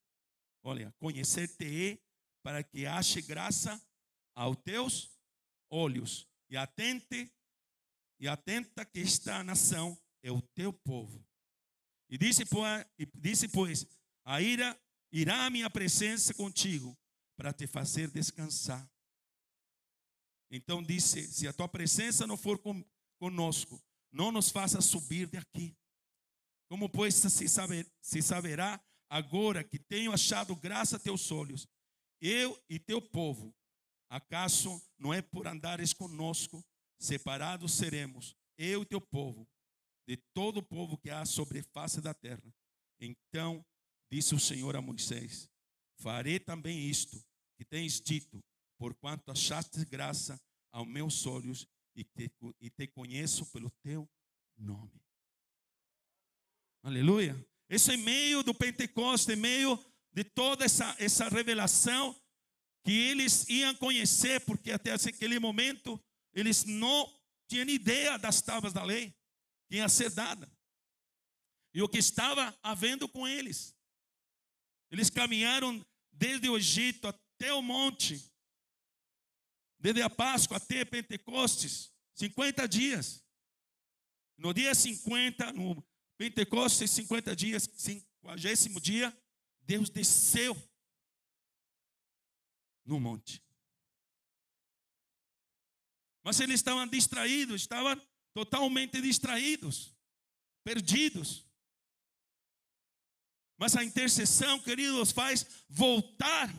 olha, 0.63 0.95
conhecer-te 0.99 2.01
para 2.43 2.63
que 2.63 2.87
ache 2.87 3.21
graça 3.21 3.81
aos 4.35 4.57
teus 4.59 5.11
olhos 5.69 6.29
e 6.49 6.57
atente 6.57 7.33
e 8.21 8.29
atenta 8.29 8.85
que 8.85 9.01
esta 9.01 9.43
nação 9.43 9.99
é 10.23 10.31
o 10.31 10.41
teu 10.41 10.73
povo. 10.73 11.25
E 12.09 12.17
disse, 12.17 12.45
disse 13.15 13.49
pois, 13.49 13.87
a 14.25 14.41
ira 14.41 14.79
irá 15.13 15.45
a 15.45 15.51
minha 15.51 15.69
presença 15.69 16.33
contigo 16.33 16.97
para 17.37 17.53
te 17.53 17.67
fazer 17.67 18.11
descansar. 18.11 18.89
Então 20.51 20.83
disse: 20.83 21.27
se 21.27 21.49
a 21.49 21.53
tua 21.53 21.69
presença 21.69 22.27
não 22.27 22.37
for 22.37 22.61
conosco, 23.19 23.81
não 24.13 24.31
nos 24.33 24.51
faça 24.51 24.81
subir 24.81 25.27
daqui. 25.27 25.77
Como 26.69 26.89
pois 26.89 27.15
se, 27.15 27.49
saber, 27.49 27.87
se 28.01 28.23
saberá 28.23 28.83
agora 29.09 29.63
que 29.63 29.79
tenho 29.79 30.13
achado 30.13 30.57
graça 30.57 30.97
a 30.97 31.01
teus 31.01 31.31
olhos, 31.31 31.67
eu 32.21 32.61
e 32.69 32.79
teu 32.79 33.01
povo, 33.01 33.55
acaso 34.09 34.83
não 34.99 35.13
é 35.13 35.23
por 35.23 35.47
andares 35.47 35.93
conosco, 35.93 36.65
separados 36.99 37.75
seremos, 37.75 38.35
eu 38.59 38.83
e 38.83 38.87
teu 38.87 39.01
povo, 39.01 39.47
de 40.09 40.17
todo 40.35 40.59
o 40.59 40.63
povo 40.63 40.97
que 40.97 41.11
há 41.11 41.25
sobre 41.25 41.61
a 41.61 41.65
face 41.65 42.01
da 42.01 42.15
terra. 42.15 42.53
Então 43.01 43.65
disse 44.11 44.35
o 44.35 44.41
Senhor 44.41 44.77
a 44.77 44.81
Moisés: 44.81 45.49
Farei 45.99 46.41
também 46.41 46.89
isto 46.89 47.23
que 47.57 47.65
tens 47.65 48.01
dito, 48.01 48.43
porquanto 48.79 49.31
achaste 49.31 49.85
graça 49.85 50.41
aos 50.73 50.87
meus 50.87 51.27
olhos 51.27 51.67
e 51.95 52.05
te, 52.05 52.31
e 52.61 52.71
te 52.71 52.87
conheço 52.89 53.47
pelo 53.47 53.71
teu 53.83 54.09
nome. 54.57 55.03
Aleluia. 56.83 57.37
Isso 57.69 57.91
é 57.91 57.97
meio 57.97 58.43
do 58.43 58.55
Pentecostes, 58.55 59.35
em 59.35 59.41
meio 59.41 59.79
de 60.13 60.23
toda 60.23 60.65
essa, 60.65 60.95
essa 60.99 61.29
revelação 61.29 62.15
que 62.85 62.93
eles 62.93 63.49
iam 63.49 63.75
conhecer, 63.75 64.41
porque 64.43 64.71
até 64.71 64.93
aquele 64.93 65.39
momento 65.39 66.01
eles 66.33 66.65
não 66.65 67.13
tinham 67.49 67.69
ideia 67.69 68.17
das 68.17 68.41
tábuas 68.41 68.73
da 68.73 68.85
lei 68.85 69.13
que 69.69 69.77
ia 69.77 69.89
ser 69.89 70.11
dada. 70.11 70.51
E 71.75 71.83
o 71.83 71.89
que 71.89 71.99
estava 71.99 72.57
havendo 72.63 73.09
com 73.09 73.27
eles. 73.27 73.75
Eles 74.91 75.11
caminharam 75.11 75.85
desde 76.13 76.49
o 76.49 76.57
Egito 76.57 77.09
até 77.09 77.53
o 77.53 77.61
monte, 77.61 78.33
desde 79.87 80.03
a 80.03 80.11
Páscoa 80.11 80.57
até 80.57 80.85
Pentecostes, 80.85 81.93
50 82.15 82.67
dias. 82.67 83.25
No 84.37 84.53
dia 84.53 84.75
50, 84.75 85.53
no 85.53 85.81
Pentecostes, 86.19 86.91
50 86.91 87.37
dias, 87.37 87.71
50 87.73 88.81
dia, 88.81 89.17
Deus 89.61 89.89
desceu 89.89 90.57
no 92.85 92.99
monte. 92.99 93.41
Mas 96.25 96.41
eles 96.41 96.57
estavam 96.57 96.89
distraídos, 96.89 97.61
estavam 97.61 97.97
totalmente 98.35 99.01
distraídos, 99.01 99.95
perdidos. 100.65 101.47
Mas 103.57 103.77
a 103.77 103.85
intercessão, 103.85 104.59
queridos, 104.59 105.13
faz 105.13 105.47
voltar, 105.69 106.53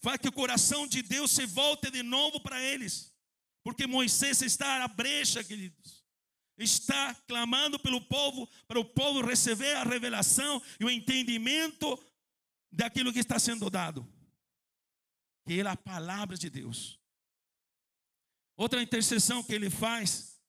faz 0.00 0.18
que 0.18 0.28
o 0.28 0.32
coração 0.32 0.86
de 0.86 1.02
Deus 1.02 1.30
se 1.30 1.46
volte 1.46 1.90
de 1.90 2.02
novo 2.02 2.40
para 2.40 2.62
eles. 2.62 3.14
Porque 3.62 3.86
Moisés 3.86 4.40
está 4.42 4.82
à 4.84 4.88
brecha, 4.88 5.42
queridos. 5.42 6.04
Está 6.56 7.14
clamando 7.26 7.78
pelo 7.78 8.00
povo, 8.00 8.48
para 8.66 8.80
o 8.80 8.84
povo 8.84 9.24
receber 9.24 9.76
a 9.76 9.84
revelação 9.84 10.60
e 10.80 10.84
o 10.84 10.90
entendimento 10.90 11.98
daquilo 12.70 13.12
que 13.12 13.20
está 13.20 13.38
sendo 13.38 13.70
dado. 13.70 14.06
Que 15.46 15.60
é 15.60 15.66
a 15.66 15.76
palavra 15.76 16.36
de 16.36 16.50
Deus. 16.50 16.98
Outra 18.56 18.82
intercessão 18.82 19.42
que 19.42 19.54
ele 19.54 19.70
faz, 19.70 20.40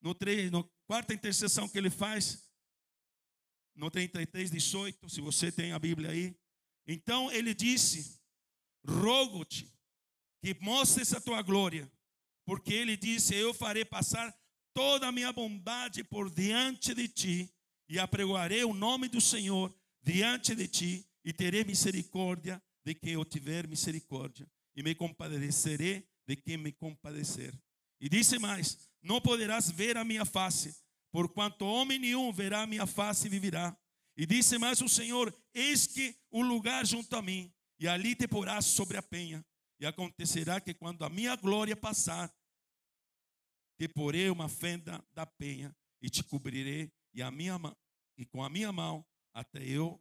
no, 0.00 0.14
3, 0.14 0.50
no 0.50 0.62
quarta 0.86 1.12
intercessão 1.12 1.68
que 1.68 1.76
ele 1.76 1.90
faz, 1.90 2.48
no 3.74 3.90
33, 3.90 4.50
18, 4.50 5.08
se 5.08 5.20
você 5.20 5.50
tem 5.50 5.72
a 5.72 5.78
Bíblia 5.78 6.10
aí. 6.10 6.36
Então 6.86 7.32
ele 7.32 7.54
disse: 7.54 8.21
Rogo-te 8.84 9.72
que 10.40 10.56
mostres 10.60 11.12
a 11.12 11.20
tua 11.20 11.42
glória 11.42 11.90
porque 12.44 12.74
ele 12.74 12.96
disse: 12.96 13.34
Eu 13.34 13.54
farei 13.54 13.84
passar 13.84 14.34
toda 14.74 15.08
a 15.08 15.12
minha 15.12 15.32
bondade 15.32 16.02
por 16.04 16.30
diante 16.30 16.94
de 16.94 17.08
ti, 17.08 17.50
e 17.88 17.98
apregoarei 17.98 18.64
o 18.64 18.74
nome 18.74 19.08
do 19.08 19.20
Senhor 19.20 19.74
diante 20.02 20.54
de 20.54 20.66
ti, 20.66 21.06
e 21.24 21.32
terei 21.32 21.64
misericórdia 21.64 22.62
de 22.84 22.94
quem 22.94 23.12
eu 23.12 23.24
tiver 23.24 23.66
misericórdia, 23.66 24.48
e 24.74 24.82
me 24.82 24.94
compadecerei 24.94 26.06
de 26.26 26.36
quem 26.36 26.56
me 26.56 26.72
compadecer. 26.72 27.54
E 28.00 28.08
disse 28.08 28.38
mais: 28.38 28.88
Não 29.02 29.20
poderás 29.20 29.70
ver 29.70 29.96
a 29.96 30.04
minha 30.04 30.24
face, 30.24 30.74
porquanto 31.12 31.64
homem 31.64 31.98
nenhum 31.98 32.32
verá 32.32 32.62
a 32.62 32.66
minha 32.66 32.86
face 32.86 33.26
e 33.26 33.30
viverá. 33.30 33.76
E 34.16 34.26
disse 34.26 34.58
mais 34.58 34.80
o 34.80 34.88
Senhor: 34.88 35.34
Eis 35.54 35.86
que 35.86 36.16
o 36.30 36.42
lugar 36.42 36.84
junto 36.84 37.14
a 37.16 37.22
mim, 37.22 37.52
e 37.82 37.88
ali 37.88 38.14
te 38.14 38.28
porás 38.28 38.64
sobre 38.64 38.96
a 38.96 39.02
penha. 39.02 39.44
E 39.80 39.84
acontecerá 39.84 40.60
que 40.60 40.72
quando 40.72 41.04
a 41.04 41.10
minha 41.10 41.34
glória 41.34 41.76
passar, 41.76 42.32
te 43.76 43.88
porei 43.88 44.30
uma 44.30 44.48
fenda 44.48 45.04
da 45.12 45.26
penha 45.26 45.74
e 46.00 46.08
te 46.08 46.22
cobrirei 46.22 46.92
e 47.12 47.20
a 47.20 47.28
minha 47.28 47.58
e 48.16 48.24
com 48.24 48.44
a 48.44 48.48
minha 48.48 48.70
mão 48.70 49.04
até 49.34 49.60
eu 49.64 50.00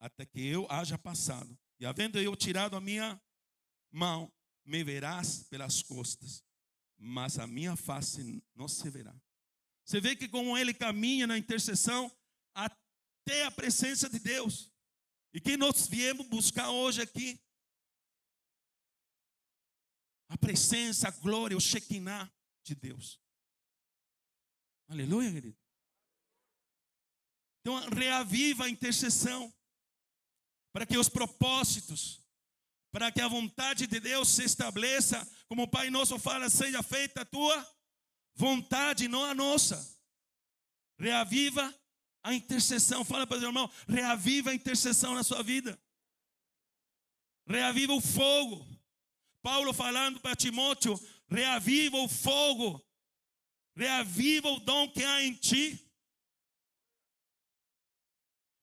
até 0.00 0.24
que 0.24 0.40
eu 0.46 0.66
haja 0.70 0.96
passado. 0.96 1.58
E 1.78 1.84
havendo 1.84 2.18
eu 2.18 2.34
tirado 2.34 2.74
a 2.74 2.80
minha 2.80 3.20
mão, 3.90 4.32
me 4.64 4.82
verás 4.82 5.42
pelas 5.50 5.82
costas, 5.82 6.42
mas 6.96 7.38
a 7.38 7.46
minha 7.46 7.76
face 7.76 8.42
não 8.54 8.66
se 8.66 8.88
verá. 8.88 9.14
Você 9.84 10.00
vê 10.00 10.16
que 10.16 10.26
como 10.26 10.56
ele 10.56 10.72
caminha 10.72 11.26
na 11.26 11.36
intercessão 11.36 12.10
até 12.54 13.44
a 13.44 13.50
presença 13.50 14.08
de 14.08 14.18
Deus. 14.18 14.72
E 15.32 15.40
que 15.40 15.56
nós 15.56 15.86
viemos 15.86 16.26
buscar 16.26 16.70
hoje 16.70 17.02
aqui 17.02 17.40
a 20.28 20.36
presença, 20.36 21.08
a 21.08 21.10
glória, 21.10 21.56
o 21.56 21.60
Shekinah 21.60 22.30
de 22.62 22.74
Deus. 22.74 23.20
Aleluia, 24.88 25.32
querido. 25.32 25.58
Então, 27.60 27.78
reaviva 27.90 28.64
a 28.64 28.70
intercessão 28.70 29.52
para 30.72 30.86
que 30.86 30.96
os 30.96 31.08
propósitos, 31.08 32.22
para 32.90 33.10
que 33.12 33.20
a 33.20 33.28
vontade 33.28 33.86
de 33.86 34.00
Deus 34.00 34.28
se 34.28 34.44
estabeleça, 34.44 35.26
como 35.48 35.64
o 35.64 35.68
Pai 35.68 35.90
Nosso 35.90 36.18
fala, 36.18 36.48
seja 36.48 36.82
feita 36.82 37.22
a 37.22 37.26
tua 37.26 37.76
vontade, 38.34 39.08
não 39.08 39.24
a 39.24 39.34
nossa. 39.34 39.98
Reaviva 40.98 41.74
a 42.28 42.34
intercessão. 42.34 43.04
Fala 43.04 43.26
para 43.26 43.38
o 43.38 43.42
irmão, 43.42 43.70
reaviva 43.88 44.50
a 44.50 44.54
intercessão 44.54 45.14
na 45.14 45.22
sua 45.22 45.42
vida. 45.42 45.78
Reaviva 47.46 47.94
o 47.94 48.00
fogo. 48.00 48.66
Paulo 49.42 49.72
falando 49.72 50.20
para 50.20 50.36
Timóteo: 50.36 50.98
reaviva 51.28 51.96
o 51.96 52.08
fogo, 52.08 52.84
reaviva 53.74 54.48
o 54.48 54.60
dom 54.60 54.90
que 54.90 55.02
há 55.02 55.22
em 55.22 55.34
ti. 55.34 55.84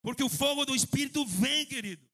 Porque 0.02 0.22
o 0.22 0.28
fogo 0.28 0.64
do 0.64 0.74
Espírito 0.74 1.26
vem, 1.26 1.66
querido. 1.66 2.06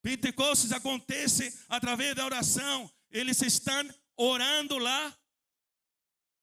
Pentecostes 0.00 0.70
acontece 0.70 1.64
através 1.68 2.14
da 2.14 2.24
oração. 2.24 2.88
Eles 3.10 3.42
estão 3.42 3.88
orando 4.16 4.78
lá. 4.78 5.18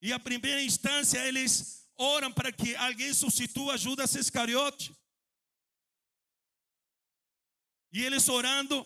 E 0.02 0.12
a 0.12 0.19
primeira 0.19 0.62
instância 0.62 1.26
eles 1.26 1.79
oram 1.99 2.33
para 2.33 2.51
que 2.51 2.75
alguém 2.75 3.13
substitua 3.13 3.77
Judas 3.77 4.15
Iscariote. 4.15 4.95
E 7.91 8.03
eles 8.03 8.27
orando, 8.27 8.83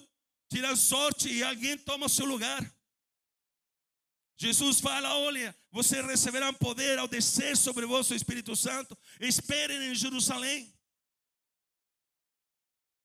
tirar 0.50 0.76
sorte 0.76 1.32
e 1.32 1.44
alguém 1.44 1.78
toma 1.78 2.10
seu 2.10 2.26
lugar. 2.26 2.62
Jesus 4.38 4.82
fala: 4.82 5.16
olha, 5.16 5.56
vocês 5.72 6.06
receberão 6.06 6.54
poder 6.54 7.00
ao 7.00 7.08
descer 7.08 7.56
sobre 7.56 7.86
vós 7.86 8.10
o 8.12 8.16
Espírito 8.16 8.56
Santo. 8.56 8.98
Esperem 9.22 9.92
em 9.92 9.96
Jerusalém. 9.96 10.74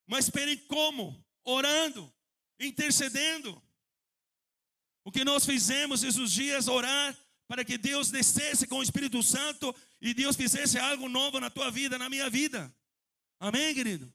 Mas 0.07 0.25
esperem 0.25 0.57
como? 0.67 1.25
orando, 1.49 2.13
intercedendo. 2.61 3.61
O 5.03 5.11
que 5.11 5.25
nós 5.25 5.47
fizemos 5.47 6.03
esses 6.03 6.31
dias, 6.31 6.69
orar 6.69 7.17
para 7.49 7.65
que 7.65 7.79
Deus 7.79 8.11
descesse 8.11 8.67
com 8.67 8.77
o 8.77 8.83
Espírito 8.83 9.23
Santo 9.23 9.75
e 10.01 10.13
Deus 10.13 10.37
fizesse 10.37 10.79
algo 10.79 11.09
novo 11.09 11.41
na 11.41 11.49
tua 11.49 11.71
vida, 11.71 11.99
na 11.99 12.11
minha 12.11 12.29
vida. 12.29 12.73
Amém, 13.41 13.75
querido? 13.75 14.13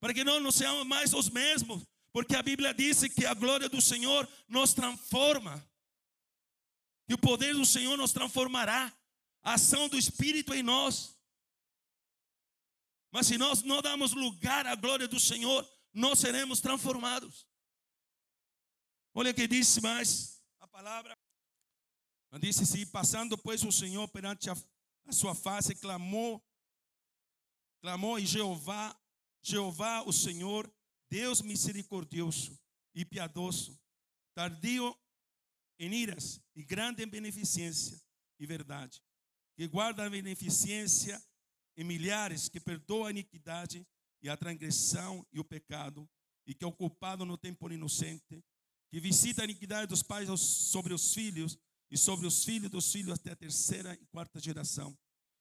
Para 0.00 0.14
que 0.14 0.22
não 0.22 0.50
sejamos 0.52 0.86
mais 0.86 1.12
os 1.12 1.28
mesmos, 1.28 1.84
porque 2.12 2.36
a 2.36 2.42
Bíblia 2.42 2.72
diz 2.72 3.02
que 3.08 3.26
a 3.26 3.34
glória 3.34 3.68
do 3.68 3.80
Senhor 3.80 4.28
nos 4.48 4.72
transforma. 4.72 5.68
Que 7.08 7.14
o 7.14 7.18
poder 7.18 7.54
do 7.54 7.66
Senhor 7.66 7.98
nos 7.98 8.12
transformará. 8.12 8.92
A 9.42 9.54
ação 9.54 9.88
do 9.88 9.98
Espírito 9.98 10.54
em 10.54 10.62
nós. 10.62 11.18
Mas 13.10 13.26
se 13.26 13.36
nós 13.36 13.62
não 13.62 13.82
damos 13.82 14.12
lugar 14.12 14.64
à 14.66 14.76
glória 14.76 15.08
do 15.08 15.18
Senhor, 15.18 15.68
nós 15.92 16.20
seremos 16.20 16.60
transformados. 16.60 17.46
Olha 19.12 19.32
o 19.32 19.34
que 19.34 19.48
disse 19.48 19.80
mais 19.80 20.40
a 20.60 20.68
palavra. 20.68 21.21
Disse 22.40 22.64
se 22.64 22.86
passando 22.86 23.36
pois 23.36 23.62
o 23.62 23.70
Senhor 23.70 24.08
perante 24.08 24.48
a, 24.48 24.56
a 25.06 25.12
sua 25.12 25.34
face, 25.34 25.74
clamou, 25.74 26.42
clamou 27.80 28.18
e 28.18 28.24
Jeová, 28.24 28.98
Jeová 29.42 30.02
o 30.02 30.12
Senhor, 30.12 30.72
Deus 31.10 31.42
misericordioso 31.42 32.58
e 32.94 33.04
piedoso, 33.04 33.78
tardio 34.34 34.96
em 35.78 35.92
iras 35.92 36.40
e 36.56 36.64
grande 36.64 37.02
em 37.02 37.06
beneficência 37.06 38.00
e 38.38 38.46
verdade, 38.46 39.02
que 39.54 39.66
guarda 39.68 40.06
a 40.06 40.10
beneficência 40.10 41.22
em 41.76 41.84
milhares, 41.84 42.48
que 42.48 42.58
perdoa 42.58 43.08
a 43.08 43.10
iniquidade 43.10 43.86
e 44.22 44.28
a 44.28 44.36
transgressão 44.36 45.26
e 45.32 45.38
o 45.38 45.44
pecado, 45.44 46.08
e 46.46 46.54
que 46.54 46.64
é 46.64 46.66
ocupado 46.66 47.26
no 47.26 47.36
tempo 47.36 47.70
inocente, 47.70 48.42
que 48.90 49.00
visita 49.00 49.42
a 49.42 49.44
iniquidade 49.44 49.86
dos 49.86 50.02
pais 50.02 50.28
sobre 50.40 50.94
os 50.94 51.12
filhos 51.12 51.58
e 51.92 51.98
sobre 51.98 52.26
os 52.26 52.42
filhos 52.42 52.70
dos 52.70 52.90
filhos 52.90 53.12
até 53.12 53.32
a 53.32 53.36
terceira 53.36 53.92
e 53.92 54.06
quarta 54.06 54.40
geração. 54.40 54.96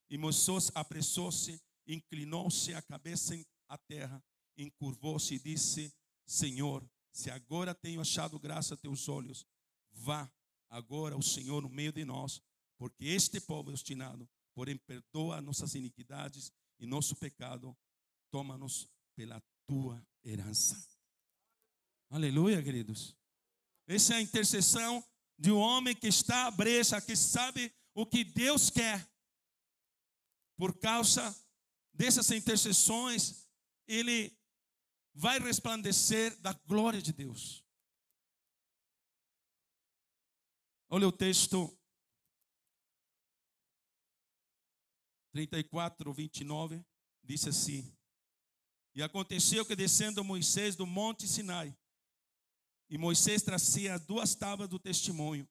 E 0.09 0.17
Moisés 0.17 0.69
apressou-se, 0.75 1.57
inclinou-se 1.87 2.73
a 2.73 2.81
cabeça 2.81 3.33
à 3.69 3.77
terra, 3.77 4.21
encurvou-se 4.57 5.33
e 5.33 5.39
disse: 5.39 5.93
Senhor, 6.25 6.85
se 7.09 7.31
agora 7.31 7.73
tenho 7.73 8.01
achado 8.01 8.37
graça 8.37 8.73
a 8.73 8.77
teus 8.77 9.07
olhos, 9.07 9.47
vá 9.93 10.29
agora 10.69 11.17
o 11.17 11.23
Senhor 11.23 11.61
no 11.61 11.69
meio 11.69 11.93
de 11.93 12.03
nós, 12.03 12.41
porque 12.77 13.05
este 13.05 13.39
povo 13.39 13.69
é 13.69 13.73
obstinado, 13.73 14.29
porém 14.53 14.75
perdoa 14.75 15.41
nossas 15.41 15.73
iniquidades 15.73 16.51
e 16.77 16.85
nosso 16.85 17.15
pecado, 17.15 17.73
toma-nos 18.29 18.89
pela 19.15 19.41
tua 19.65 20.05
herança. 20.21 20.77
Aleluia, 22.09 22.61
queridos. 22.61 23.15
Essa 23.87 24.15
é 24.15 24.17
a 24.17 24.21
intercessão 24.21 25.01
de 25.41 25.51
um 25.51 25.57
homem 25.57 25.95
que 25.95 26.07
está 26.07 26.45
à 26.45 26.51
brecha, 26.51 27.01
que 27.01 27.15
sabe 27.15 27.73
o 27.95 28.05
que 28.05 28.23
Deus 28.23 28.69
quer. 28.69 29.11
Por 30.55 30.77
causa 30.77 31.35
dessas 31.91 32.29
intercessões, 32.29 33.49
ele 33.87 34.37
vai 35.15 35.39
resplandecer 35.39 36.39
da 36.41 36.53
glória 36.67 37.01
de 37.01 37.11
Deus. 37.11 37.65
Olha 40.87 41.07
o 41.07 41.11
texto 41.11 41.75
34, 45.31 46.13
29, 46.13 46.85
diz 47.23 47.47
assim: 47.47 47.91
E 48.93 49.01
aconteceu 49.01 49.65
que 49.65 49.75
descendo 49.75 50.23
Moisés 50.23 50.75
do 50.75 50.85
monte 50.85 51.27
Sinai, 51.27 51.75
e 52.91 52.97
Moisés 52.97 53.41
trazia 53.41 53.97
duas 53.97 54.35
tábuas 54.35 54.67
do 54.67 54.77
testemunho 54.77 55.47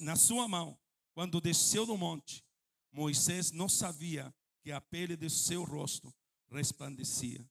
na 0.00 0.16
sua 0.16 0.48
mão. 0.48 0.80
Quando 1.12 1.38
desceu 1.38 1.84
do 1.84 1.94
monte, 1.94 2.42
Moisés 2.90 3.50
não 3.50 3.68
sabia 3.68 4.34
que 4.62 4.72
a 4.72 4.80
pele 4.80 5.14
de 5.14 5.28
seu 5.28 5.62
rosto 5.62 6.10
resplandecia, 6.50 7.46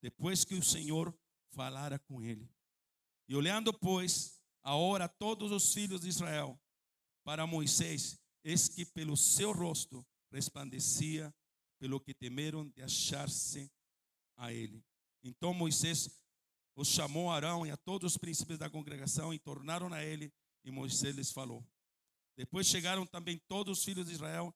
depois 0.00 0.44
que 0.44 0.56
o 0.56 0.62
Senhor 0.62 1.16
falara 1.52 1.96
com 1.96 2.20
ele. 2.20 2.50
E 3.28 3.36
olhando, 3.36 3.72
pois, 3.72 4.40
a 4.64 4.74
hora 4.74 5.08
todos 5.08 5.52
os 5.52 5.72
filhos 5.72 6.00
de 6.00 6.08
Israel 6.08 6.60
para 7.22 7.46
Moisés, 7.46 8.18
eis 8.42 8.68
que 8.68 8.84
pelo 8.84 9.16
seu 9.16 9.52
rosto 9.52 10.04
resplandecia, 10.32 11.32
pelo 11.78 12.00
que 12.00 12.12
temeram 12.12 12.68
de 12.68 12.82
achar-se 12.82 13.70
a 14.36 14.52
ele. 14.52 14.84
Então 15.22 15.54
Moisés 15.54 16.10
os 16.74 16.88
chamou 16.88 17.30
Arão 17.30 17.66
e 17.66 17.70
a 17.70 17.76
todos 17.76 18.12
os 18.12 18.18
príncipes 18.18 18.58
da 18.58 18.70
congregação 18.70 19.32
e 19.32 19.38
tornaram 19.38 19.92
a 19.92 20.02
ele, 20.02 20.32
e 20.64 20.70
Moisés 20.70 21.14
lhes 21.16 21.30
falou. 21.30 21.64
Depois 22.36 22.66
chegaram 22.66 23.06
também 23.06 23.38
todos 23.46 23.78
os 23.78 23.84
filhos 23.84 24.06
de 24.06 24.12
Israel, 24.12 24.54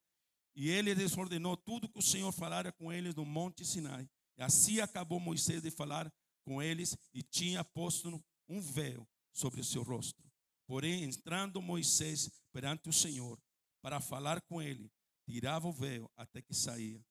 e 0.54 0.70
ele 0.70 0.94
lhes 0.94 1.16
ordenou 1.16 1.56
tudo 1.56 1.88
que 1.88 1.98
o 1.98 2.02
Senhor 2.02 2.32
falara 2.32 2.72
com 2.72 2.92
eles 2.92 3.14
no 3.14 3.24
monte 3.24 3.64
Sinai. 3.64 4.08
E 4.38 4.42
assim 4.42 4.80
acabou 4.80 5.20
Moisés 5.20 5.62
de 5.62 5.70
falar 5.70 6.10
com 6.44 6.62
eles, 6.62 6.96
e 7.12 7.22
tinha 7.22 7.62
posto 7.62 8.22
um 8.48 8.60
véu 8.60 9.06
sobre 9.32 9.60
o 9.60 9.64
seu 9.64 9.82
rosto. 9.82 10.22
Porém, 10.66 11.04
entrando 11.04 11.60
Moisés 11.60 12.30
perante 12.52 12.88
o 12.88 12.92
Senhor 12.92 13.38
para 13.82 14.00
falar 14.00 14.40
com 14.42 14.60
ele, 14.62 14.90
tirava 15.24 15.68
o 15.68 15.72
véu 15.72 16.10
até 16.16 16.40
que 16.40 16.54
saía. 16.54 17.04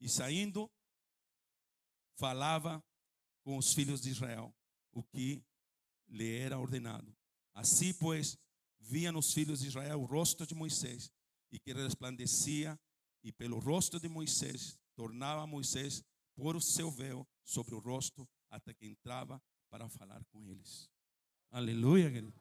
E 0.00 0.08
saindo, 0.08 0.70
falava 2.16 2.82
com 3.50 3.58
os 3.58 3.74
filhos 3.74 4.00
de 4.00 4.10
Israel, 4.10 4.54
o 4.92 5.02
que 5.02 5.44
lhe 6.06 6.38
era 6.38 6.56
ordenado. 6.56 7.12
Assim, 7.52 7.92
pois, 7.92 8.38
via 8.78 9.10
nos 9.10 9.34
filhos 9.34 9.58
de 9.58 9.66
Israel 9.66 10.00
o 10.00 10.04
rosto 10.04 10.46
de 10.46 10.54
Moisés, 10.54 11.10
e 11.50 11.58
que 11.58 11.72
resplandecia, 11.72 12.78
e 13.24 13.32
pelo 13.32 13.58
rosto 13.58 13.98
de 13.98 14.08
Moisés 14.08 14.78
tornava 14.94 15.48
Moisés 15.48 16.00
pôr 16.36 16.54
o 16.54 16.60
seu 16.60 16.92
véu 16.92 17.26
sobre 17.42 17.74
o 17.74 17.80
rosto, 17.80 18.24
até 18.48 18.72
que 18.72 18.86
entrava 18.86 19.42
para 19.68 19.88
falar 19.88 20.24
com 20.26 20.46
eles. 20.46 20.88
Aleluia, 21.50 22.08
querido. 22.08 22.40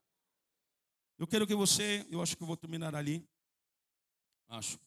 Eu 1.18 1.26
quero 1.26 1.48
que 1.48 1.56
você, 1.56 2.06
eu 2.12 2.22
acho 2.22 2.38
que 2.38 2.46
vou 2.46 2.56
terminar 2.56 2.94
ali. 2.94 3.28
Acho. 4.48 4.80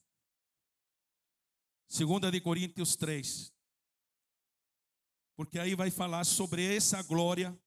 Segunda 1.89 2.31
de 2.31 2.41
Coríntios 2.41 2.95
3 2.95 3.53
porque 5.37 5.59
aí 5.59 5.75
vai 5.75 5.91
falar 5.91 6.25
sobre 6.25 6.65
essa 6.75 7.03
glória 7.03 7.59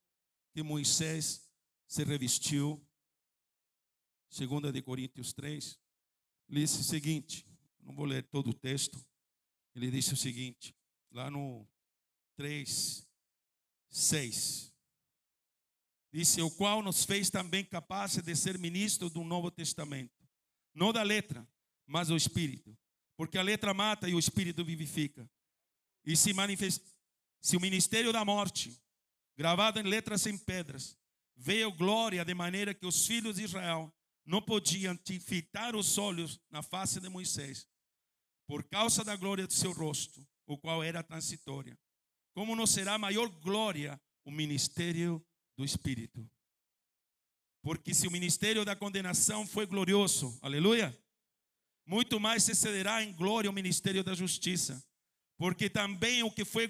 que 0.54 0.64
Moisés 0.64 1.50
se 1.88 2.04
revestiu. 2.04 2.82
Segunda 4.30 4.72
de 4.72 4.82
Coríntios 4.82 5.34
3, 5.34 5.80
ele 6.50 6.62
disse 6.62 6.82
o 6.82 6.84
seguinte, 6.84 7.48
não 7.82 7.96
vou 7.96 8.06
ler 8.06 8.24
todo 8.24 8.50
o 8.50 8.54
texto, 8.54 9.04
ele 9.74 9.90
disse 9.90 10.14
o 10.14 10.18
seguinte, 10.18 10.76
lá 11.12 11.30
no 11.30 11.68
3, 12.36 13.08
6, 13.90 14.74
disse, 16.12 16.42
o 16.42 16.52
qual 16.52 16.82
nos 16.82 17.06
fez 17.06 17.30
também 17.30 17.64
capazes 17.64 18.24
de 18.24 18.36
ser 18.36 18.58
ministros 18.58 19.12
do 19.12 19.24
Novo 19.24 19.50
Testamento, 19.52 20.28
não 20.74 20.92
da 20.92 21.04
letra, 21.04 21.48
mas 21.86 22.10
do 22.10 22.18
Espírito, 22.18 22.78
porque 23.16 23.38
a 23.38 23.44
letra 23.44 23.74
mata 23.74 24.10
e 24.10 24.16
o 24.16 24.20
Espírito 24.20 24.66
vivifica, 24.66 25.30
e 26.04 26.16
se 26.16 26.34
manifesta 26.34 26.95
se 27.46 27.56
o 27.56 27.62
ministério 27.62 28.12
da 28.12 28.26
morte, 28.26 28.76
gravado 29.38 29.80
em 29.80 29.84
letras 29.84 30.26
em 30.26 30.36
pedras, 30.36 30.98
veio 31.36 31.72
glória 31.72 32.26
de 32.26 32.34
maneira 32.34 32.74
que 32.74 32.88
os 32.88 33.06
filhos 33.06 33.36
de 33.36 33.44
Israel 33.44 33.94
não 34.26 34.42
podiam 34.42 34.98
fitar 35.22 35.76
os 35.76 36.00
olhos 36.00 36.40
na 36.50 36.64
face 36.64 37.00
de 37.00 37.08
Moisés, 37.08 37.70
por 38.48 38.64
causa 38.64 39.04
da 39.04 39.16
glória 39.16 39.46
do 39.46 39.54
seu 39.54 39.72
rosto, 39.72 40.28
o 40.48 40.58
qual 40.58 40.84
era 40.84 41.04
transitória. 41.04 41.78
Como 42.34 42.56
não 42.56 42.66
será 42.66 42.98
maior 42.98 43.30
glória 43.30 44.02
o 44.26 44.32
ministério 44.32 45.24
do 45.56 45.64
Espírito? 45.64 46.28
Porque 47.62 47.94
se 47.94 48.08
o 48.08 48.12
ministério 48.12 48.66
da 48.66 48.76
condenação 48.76 49.46
foi 49.46 49.68
glorioso, 49.68 50.36
aleluia, 50.42 51.00
muito 51.86 52.20
mais 52.20 52.44
se 52.44 52.56
cederá 52.56 53.04
em 53.04 53.14
glória 53.14 53.52
o 53.52 53.54
ministério 53.54 54.04
da 54.04 54.16
justiça 54.16 54.84
porque 55.38 55.70
também 55.70 56.24
o 56.24 56.32
que 56.32 56.46
foi 56.46 56.70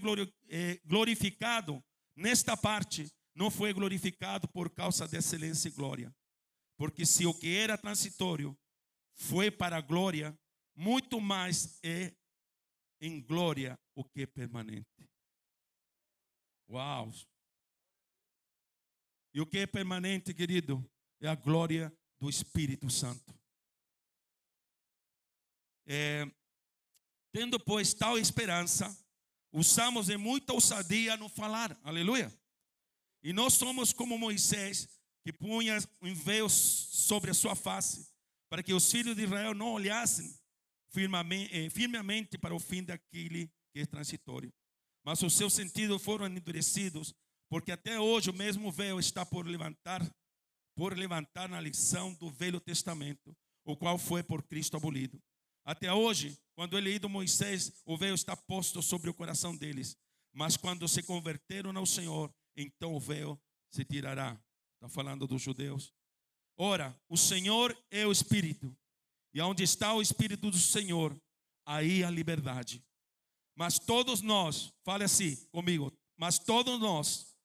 eh, 0.50 0.80
glorificado 0.86 1.84
nesta 2.16 2.58
parte 2.58 3.12
não 3.36 3.52
foi 3.52 3.74
glorificado 3.74 4.48
por 4.48 4.70
causa 4.70 5.08
de 5.08 5.18
excelência 5.18 5.68
e 5.68 5.72
glória. 5.72 6.16
Porque 6.78 7.06
se 7.06 7.26
o 7.26 7.34
que 7.34 7.56
era 7.56 7.78
transitório 7.78 8.58
foi 9.14 9.52
para 9.52 9.78
a 9.78 9.82
glória, 9.82 10.38
muito 10.76 11.20
mais 11.22 11.80
é 11.84 12.14
em 13.00 13.22
glória 13.22 13.80
o 13.94 14.04
que 14.04 14.22
é 14.22 14.26
permanente. 14.26 15.10
Uau! 16.70 17.12
E 19.34 19.42
o 19.42 19.46
que 19.46 19.60
é 19.60 19.68
permanente, 19.68 20.34
querido, 20.34 20.84
é 21.22 21.28
a 21.28 21.36
glória 21.36 21.94
do 22.20 22.30
Espírito 22.30 22.90
Santo. 22.90 23.38
É, 25.86 26.26
Tendo, 27.36 27.60
pois, 27.60 27.94
tal 27.94 28.18
esperança, 28.18 28.98
usamos 29.52 30.06
de 30.06 30.16
muita 30.16 30.54
ousadia 30.54 31.18
no 31.18 31.28
falar. 31.28 31.78
Aleluia. 31.84 32.34
E 33.22 33.34
nós 33.34 33.56
somos 33.56 33.92
como 33.92 34.18
Moisés, 34.18 34.88
que 35.22 35.34
punha 35.34 35.78
um 36.02 36.16
véu 36.16 36.48
sobre 36.48 37.32
a 37.32 37.34
sua 37.34 37.54
face, 37.54 38.10
para 38.50 38.64
que 38.64 38.74
os 38.74 38.90
filhos 38.90 39.18
de 39.18 39.24
Israel 39.24 39.54
não 39.54 39.74
olhassem 39.74 40.34
firmemente, 40.94 41.70
firmemente 41.72 42.38
para 42.38 42.56
o 42.56 42.60
fim 42.60 42.82
daquele 42.82 43.52
que 43.74 43.82
é 43.82 43.86
transitório. 43.86 44.50
Mas 45.04 45.22
os 45.22 45.34
seus 45.34 45.52
sentidos 45.54 46.02
foram 46.02 46.28
endurecidos, 46.28 47.14
porque 47.50 47.74
até 47.74 48.00
hoje 48.00 48.30
o 48.30 48.34
mesmo 48.34 48.72
véu 48.72 48.98
está 48.98 49.26
por 49.26 49.46
levantar, 49.46 50.10
por 50.74 50.98
levantar 50.98 51.50
na 51.50 51.60
lição 51.60 52.14
do 52.14 52.32
Velho 52.32 52.62
Testamento, 52.62 53.36
o 53.66 53.76
qual 53.76 53.98
foi 53.98 54.24
por 54.24 54.42
Cristo 54.42 54.78
abolido. 54.78 55.22
Até 55.66 55.92
hoje, 55.92 56.40
quando 56.56 56.78
é 56.78 56.82
lido 56.82 57.10
Moisés, 57.10 57.82
o 57.86 57.98
véu 57.98 58.16
está 58.16 58.36
posto 58.36 58.82
sobre 58.82 59.10
o 59.10 59.14
coração 59.14 59.56
deles. 59.56 59.98
Mas 60.34 60.56
quando 60.56 60.88
se 60.88 61.04
converteram 61.04 61.78
ao 61.78 61.86
Senhor, 61.86 62.34
então 62.56 62.96
o 62.96 63.00
véu 63.00 63.40
se 63.70 63.84
tirará. 63.84 64.42
Está 64.76 64.88
falando 64.88 65.28
dos 65.28 65.42
judeus. 65.42 65.94
Ora, 66.58 66.98
o 67.10 67.18
Senhor 67.18 67.78
é 67.92 68.08
o 68.08 68.12
Espírito. 68.12 68.76
E 69.34 69.42
onde 69.42 69.64
está 69.64 69.94
o 69.94 70.02
Espírito 70.02 70.50
do 70.50 70.58
Senhor, 70.58 71.16
aí 71.66 72.04
a 72.04 72.10
liberdade. 72.10 72.82
Mas 73.54 73.78
todos 73.78 74.22
nós, 74.22 74.74
fale 74.84 75.04
assim 75.04 75.36
comigo, 75.48 75.92
mas 76.18 76.40
todos 76.40 76.80
nós, 76.80 77.36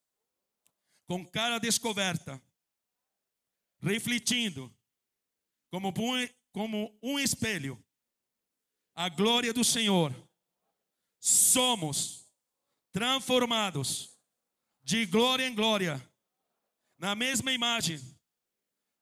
com 1.09 1.27
cara 1.27 1.59
descoberta, 1.59 2.41
refletindo, 3.81 4.73
como 5.71 5.93
como 6.53 6.97
um 7.03 7.19
espelho, 7.19 7.83
a 9.01 9.09
glória 9.09 9.51
do 9.51 9.65
Senhor, 9.65 10.15
somos 11.19 12.31
transformados 12.93 14.15
de 14.83 15.07
glória 15.07 15.47
em 15.47 15.55
glória, 15.55 15.99
na 16.99 17.15
mesma 17.15 17.51
imagem, 17.51 17.99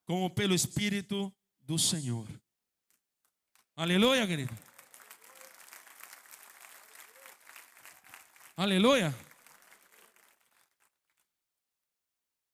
como 0.04 0.30
pelo 0.30 0.54
Espírito 0.54 1.34
do 1.58 1.76
Senhor. 1.80 2.28
Aleluia, 3.74 4.24
querido. 4.24 4.56
Aleluia. 8.56 9.12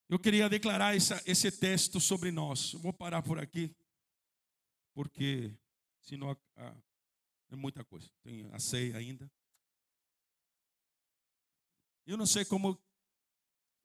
Eu 0.09 0.19
queria 0.19 0.49
declarar 0.49 0.97
essa, 0.97 1.23
esse 1.27 1.53
texto 1.53 2.01
sobre 2.01 2.33
nós. 2.33 2.73
vou 2.73 2.95
parar 2.95 3.21
por 3.21 3.39
aqui, 3.39 3.71
porque 4.95 5.55
senão 6.01 6.35
ah, 6.57 6.75
é 7.55 7.57
muita 7.57 7.85
coisa. 7.85 8.11
Tem 8.23 8.51
a 8.53 8.59
ceia 8.59 8.97
ainda. 8.97 9.31
Eu 12.07 12.17
não 12.17 12.27
sei 12.27 12.45
como 12.45 12.79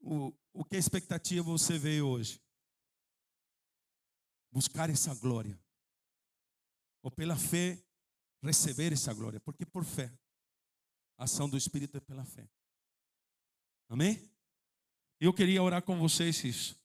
o, 0.02 0.34
o 0.54 0.66
que 0.66 0.76
expectativa 0.76 1.44
você 1.44 1.78
veio 1.78 2.08
hoje. 2.08 2.42
Buscar 4.52 4.90
essa 4.90 5.16
glória. 5.16 5.58
Ou 7.02 7.10
pela 7.10 7.38
fé 7.38 7.82
receber 8.42 8.92
essa 8.94 9.14
glória, 9.14 9.40
porque 9.40 9.66
por 9.66 9.84
fé 9.84 10.12
a 11.18 11.26
ação 11.26 11.50
do 11.50 11.58
Espírito 11.58 11.98
é 11.98 12.00
pela 12.00 12.26
fé. 12.26 12.50
Amém? 13.90 14.30
Eu 15.20 15.34
queria 15.34 15.62
orar 15.62 15.84
com 15.84 16.00
vocês 16.00 16.44
isso. 16.44 16.80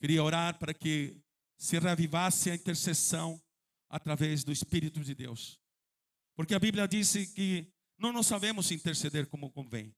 Queria 0.00 0.22
orar 0.22 0.58
para 0.58 0.72
que 0.72 1.20
se 1.58 1.78
reavivasse 1.78 2.50
a 2.50 2.54
intercessão 2.54 3.42
através 3.88 4.44
do 4.44 4.52
Espírito 4.52 5.00
de 5.00 5.14
Deus. 5.14 5.60
Porque 6.34 6.54
a 6.54 6.58
Bíblia 6.58 6.86
diz 6.86 7.12
que 7.32 7.72
não 7.98 8.12
nós 8.12 8.26
sabemos 8.26 8.70
interceder 8.70 9.26
como 9.26 9.50
convém, 9.50 9.94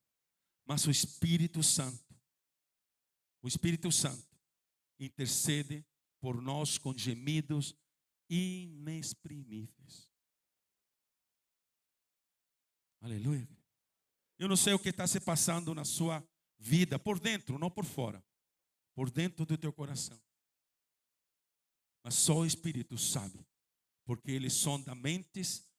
mas 0.65 0.87
o 0.87 0.91
Espírito 0.91 1.63
Santo, 1.63 2.17
o 3.43 3.49
Espírito 3.49 3.91
Santo 3.93 4.27
intercede 4.99 5.85
por 6.21 6.41
nós 6.41 6.79
com 6.79 6.97
gemidos 6.97 7.75
inexprimíveis. 8.29 10.11
Aleluia. 13.01 13.49
Eu 14.39 14.49
não 14.49 14.57
sei 14.57 14.73
o 14.73 14.79
que 14.79 14.91
está 14.91 15.07
se 15.07 15.21
passando 15.21 15.75
na 15.75 15.85
sua 15.85 16.27
vida, 16.59 16.99
por 16.99 17.19
dentro, 17.19 17.59
não 17.59 17.71
por 17.71 17.85
fora, 17.85 18.25
por 18.95 19.11
dentro 19.11 19.45
do 19.45 19.59
teu 19.59 19.73
coração. 19.73 20.21
Mas 22.03 22.15
só 22.15 22.39
o 22.39 22.47
Espírito 22.47 22.97
sabe, 22.97 23.47
porque 24.11 24.33
Ele 24.33 24.51
sonda 24.51 24.93
mentes 24.93 25.71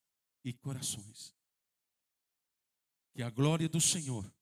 e 0.42 0.54
corações. 0.54 1.36
Que 3.14 3.22
a 3.22 3.30
glória 3.30 3.68
do 3.68 3.82
Senhor 3.82 4.34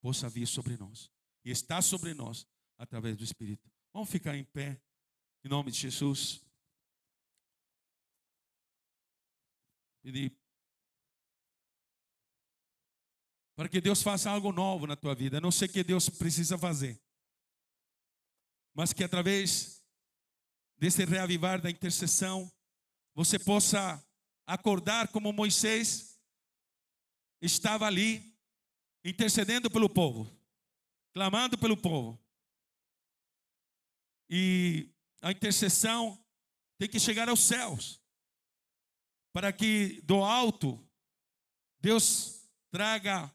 possa 0.00 0.28
vir 0.28 0.46
sobre 0.46 0.76
nós 0.76 1.10
e 1.44 1.50
está 1.50 1.82
sobre 1.82 2.14
nós 2.14 2.46
através 2.78 3.16
do 3.16 3.24
Espírito. 3.24 3.68
Vamos 3.92 4.08
ficar 4.08 4.36
em 4.36 4.44
pé, 4.44 4.80
em 5.42 5.48
nome 5.48 5.72
de 5.72 5.80
Jesus. 5.80 6.46
Pedir 10.00 10.38
para 13.56 13.68
que 13.68 13.80
Deus 13.80 14.00
faça 14.00 14.30
algo 14.30 14.52
novo 14.52 14.86
na 14.86 14.94
tua 14.94 15.12
vida. 15.12 15.38
Eu 15.38 15.40
não 15.40 15.50
sei 15.50 15.66
o 15.66 15.72
que 15.72 15.82
Deus 15.82 16.08
precisa 16.08 16.56
fazer, 16.56 17.02
mas 18.72 18.92
que 18.92 19.02
através 19.02 19.84
desse 20.76 21.04
reavivar 21.04 21.60
da 21.60 21.68
intercessão, 21.68 22.48
você 23.14 23.38
possa 23.38 24.04
acordar 24.46 25.08
como 25.08 25.32
Moisés 25.32 26.20
estava 27.40 27.86
ali, 27.86 28.36
intercedendo 29.04 29.70
pelo 29.70 29.88
povo, 29.88 30.30
clamando 31.12 31.56
pelo 31.58 31.76
povo. 31.76 32.18
E 34.28 34.90
a 35.22 35.30
intercessão 35.30 36.22
tem 36.78 36.88
que 36.88 36.98
chegar 36.98 37.28
aos 37.28 37.40
céus, 37.40 38.02
para 39.32 39.52
que 39.52 40.00
do 40.02 40.24
alto 40.24 40.84
Deus 41.80 42.48
traga 42.70 43.32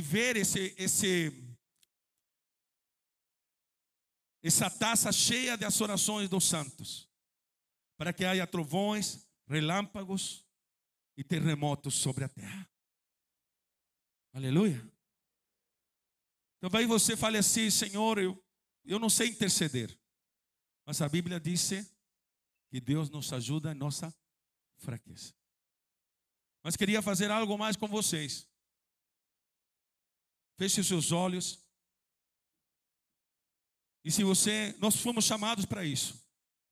ver 0.00 0.36
esse, 0.36 0.72
esse, 0.78 1.32
essa 4.42 4.70
taça 4.70 5.10
cheia 5.10 5.56
das 5.56 5.80
orações 5.80 6.28
dos 6.28 6.44
santos, 6.44 7.09
para 8.00 8.14
que 8.14 8.24
haja 8.24 8.46
trovões, 8.46 9.28
relâmpagos 9.46 10.42
e 11.18 11.22
terremotos 11.22 11.92
sobre 11.96 12.24
a 12.24 12.30
terra. 12.30 12.66
Aleluia. 14.32 14.80
Então 16.56 16.70
vai 16.70 16.86
você 16.86 17.14
fale 17.14 17.36
assim, 17.36 17.70
Senhor, 17.70 18.18
eu, 18.18 18.42
eu 18.86 18.98
não 18.98 19.10
sei 19.10 19.28
interceder. 19.28 19.94
Mas 20.86 21.02
a 21.02 21.10
Bíblia 21.10 21.38
diz 21.38 21.68
que 22.70 22.80
Deus 22.80 23.10
nos 23.10 23.30
ajuda 23.34 23.72
em 23.72 23.74
nossa 23.74 24.10
fraqueza. 24.78 25.34
Mas 26.62 26.76
queria 26.76 27.02
fazer 27.02 27.30
algo 27.30 27.58
mais 27.58 27.76
com 27.76 27.86
vocês. 27.86 28.48
Feche 30.56 30.82
seus 30.82 31.12
olhos. 31.12 31.62
E 34.02 34.10
se 34.10 34.24
você, 34.24 34.74
nós 34.78 34.96
fomos 34.96 35.26
chamados 35.26 35.66
para 35.66 35.84
isso. 35.84 36.18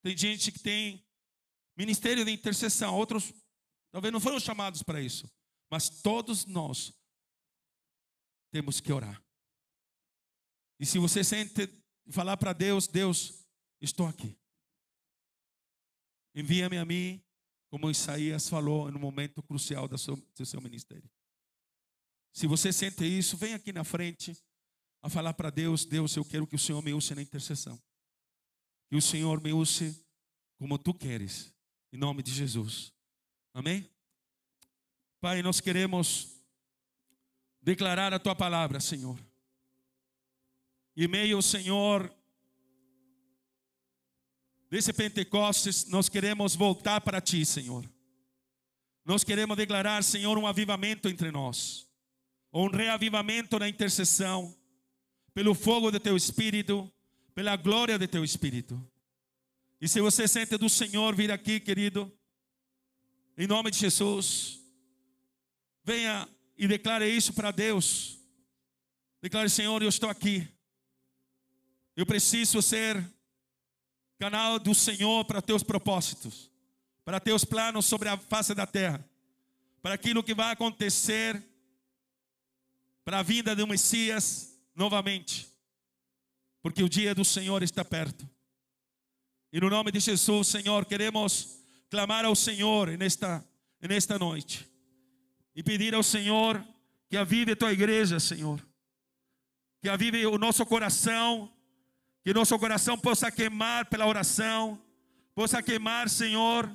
Tem 0.03 0.17
gente 0.17 0.51
que 0.51 0.59
tem 0.59 1.07
ministério 1.79 2.25
de 2.25 2.33
intercessão, 2.33 2.95
outros 2.97 3.33
talvez 3.93 4.13
não 4.13 4.21
foram 4.21 4.41
chamados 4.41 4.83
para 4.83 5.01
isso, 5.01 5.31
mas 5.71 5.89
todos 5.89 6.45
nós 6.45 6.93
temos 8.51 8.81
que 8.81 8.93
orar. 8.93 9.23
E 10.81 10.85
se 10.85 10.99
você 10.99 11.23
sente 11.23 11.69
falar 12.11 12.37
para 12.37 12.53
Deus, 12.53 12.89
Deus, 12.89 13.47
estou 13.81 14.07
aqui. 14.07 14.37
Envia-me 16.35 16.79
a 16.79 16.85
mim, 16.85 17.23
como 17.71 17.91
Isaías 17.91 18.49
falou 18.49 18.91
no 18.91 18.99
momento 18.99 19.43
crucial 19.43 19.87
do 19.87 19.97
seu, 19.97 20.17
do 20.17 20.47
seu 20.47 20.61
ministério. 20.61 21.09
Se 22.33 22.47
você 22.47 22.73
sente 22.73 23.05
isso, 23.05 23.37
vem 23.37 23.55
aqui 23.55 23.73
na 23.73 23.85
frente 23.85 24.37
a 25.03 25.09
falar 25.09 25.35
para 25.35 25.51
Deus: 25.51 25.85
Deus, 25.85 26.17
eu 26.17 26.25
quero 26.25 26.47
que 26.47 26.57
o 26.57 26.59
Senhor 26.59 26.83
me 26.83 26.93
use 26.93 27.15
na 27.15 27.23
intercessão. 27.23 27.81
Que 28.89 28.97
o 28.97 29.03
Senhor 29.03 29.41
me 29.41 29.53
use 29.53 30.05
como 30.59 30.79
tu 30.79 30.95
queres, 30.95 31.53
em 31.93 31.97
nome 31.97 32.23
de 32.23 32.33
Jesus. 32.33 32.93
Amém? 33.53 33.89
Pai, 35.21 35.43
nós 35.43 35.61
queremos 35.61 36.37
declarar 37.61 38.13
a 38.15 38.19
tua 38.19 38.35
palavra, 38.35 38.81
Senhor. 38.81 39.19
E 40.97 41.07
meio, 41.09 41.41
Senhor, 41.43 42.13
desse 44.71 44.93
Pentecostes, 44.93 45.87
nós 45.87 46.09
queremos 46.09 46.55
voltar 46.55 47.01
para 47.01 47.21
ti, 47.21 47.45
Senhor. 47.45 47.85
Nós 49.05 49.25
queremos 49.25 49.57
declarar, 49.57 50.03
Senhor, 50.05 50.37
um 50.37 50.47
avivamento 50.47 51.09
entre 51.09 51.31
nós 51.31 51.89
um 52.53 52.69
reavivamento 52.69 53.59
na 53.59 53.69
intercessão, 53.69 54.55
pelo 55.35 55.55
fogo 55.55 55.91
do 55.91 56.01
teu 56.01 56.17
espírito, 56.17 56.91
pela 57.35 57.57
glória 57.57 57.99
do 57.99 58.09
teu 58.09 58.25
espírito. 58.25 58.81
E 59.81 59.89
se 59.89 60.01
você 60.01 60.27
sente 60.27 60.57
do 60.57 60.69
Senhor 60.69 61.15
vir 61.15 61.31
aqui, 61.31 61.61
querido, 61.61 62.13
em 63.37 63.47
nome 63.47 63.71
de 63.71 63.79
Jesus, 63.79 64.61
venha 65.85 66.29
e 66.57 66.67
declare 66.67 67.09
isso 67.09 67.33
para 67.33 67.53
Deus. 67.53 68.19
Declare, 69.23 69.49
Senhor, 69.49 69.81
eu 69.83 69.89
estou 69.89 70.11
aqui. 70.11 70.49
Eu 71.95 72.05
preciso 72.05 72.61
ser 72.61 73.05
canal 74.19 74.59
do 74.59 74.75
Senhor 74.75 75.25
para 75.25 75.41
teus 75.41 75.63
propósitos, 75.63 76.51
para 77.05 77.21
teus 77.21 77.45
planos 77.45 77.87
sobre 77.87 78.09
a 78.09 78.17
face 78.17 78.55
da 78.55 78.67
terra, 78.67 79.09
para 79.81 79.95
aquilo 79.95 80.23
que 80.23 80.35
vai 80.35 80.53
acontecer, 80.53 81.41
para 83.05 83.21
a 83.21 83.23
vinda 83.23 83.55
do 83.55 83.67
Messias 83.67 84.61
novamente, 84.75 85.49
porque 86.61 86.83
o 86.83 86.89
dia 86.89 87.15
do 87.15 87.25
Senhor 87.25 87.63
está 87.63 87.85
perto. 87.85 88.29
E 89.53 89.61
no 89.61 89.71
nome 89.71 89.91
de 89.91 90.01
Jesus, 90.01 90.49
Senhor, 90.49 90.85
queremos 90.85 91.63
clamar 91.91 92.25
ao 92.25 92.35
Senhor 92.35 92.97
nesta, 92.99 93.45
nesta 93.81 94.19
noite. 94.19 94.69
E 95.55 95.63
pedir 95.63 95.95
ao 95.95 96.03
Senhor 96.03 96.63
que 97.09 97.17
avive 97.17 97.57
tua 97.57 97.73
igreja, 97.73 98.21
Senhor, 98.21 98.61
que 99.81 99.89
avive 99.89 100.27
o 100.27 100.39
nosso 100.39 100.65
coração. 100.67 101.51
Que 102.29 102.35
nosso 102.35 102.59
coração 102.59 102.99
possa 102.99 103.31
queimar 103.31 103.87
pela 103.87 104.07
oração, 104.07 104.79
possa 105.35 105.63
queimar, 105.63 106.11
Senhor, 106.11 106.71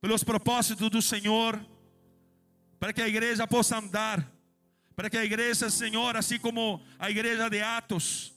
pelos 0.00 0.24
propósitos 0.24 0.90
do 0.90 1.00
Senhor, 1.00 1.64
para 2.80 2.92
que 2.92 3.00
a 3.00 3.06
igreja 3.06 3.46
possa 3.46 3.78
andar, 3.78 4.28
para 4.96 5.08
que 5.08 5.16
a 5.16 5.24
igreja, 5.24 5.70
Senhor, 5.70 6.16
assim 6.16 6.40
como 6.40 6.82
a 6.98 7.08
igreja 7.08 7.48
de 7.48 7.62
Atos, 7.62 8.31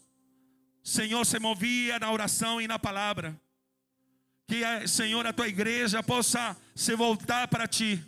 Senhor, 0.86 1.26
se 1.26 1.40
movia 1.40 1.98
na 1.98 2.12
oração 2.12 2.62
e 2.62 2.68
na 2.68 2.78
palavra. 2.78 3.36
Que, 4.48 4.88
Senhor, 4.88 5.26
a 5.26 5.34
tua 5.34 5.48
igreja 5.48 6.04
possa 6.04 6.56
se 6.76 6.96
voltar 6.96 7.48
para 7.48 7.68
ti, 7.68 8.00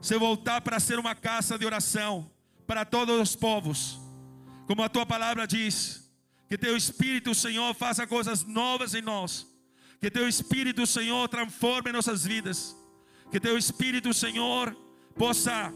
se 0.00 0.16
voltar 0.16 0.60
para 0.60 0.78
ser 0.78 1.00
uma 1.00 1.16
casa 1.16 1.58
de 1.58 1.66
oração 1.66 2.30
para 2.64 2.84
todos 2.84 3.20
os 3.20 3.34
povos, 3.34 3.98
como 4.68 4.84
a 4.84 4.88
tua 4.88 5.04
palavra 5.04 5.48
diz 5.48 6.08
que 6.48 6.56
teu 6.56 6.76
Espírito, 6.76 7.34
Senhor, 7.34 7.74
faça 7.74 8.06
coisas 8.06 8.44
novas 8.44 8.94
em 8.94 9.02
nós. 9.02 9.44
Que 10.00 10.08
teu 10.08 10.28
Espírito, 10.28 10.86
Senhor, 10.86 11.28
transforme 11.28 11.90
nossas 11.90 12.24
vidas. 12.24 12.76
Que 13.32 13.40
teu 13.40 13.58
Espírito, 13.58 14.14
Senhor, 14.14 14.76
possa 15.16 15.74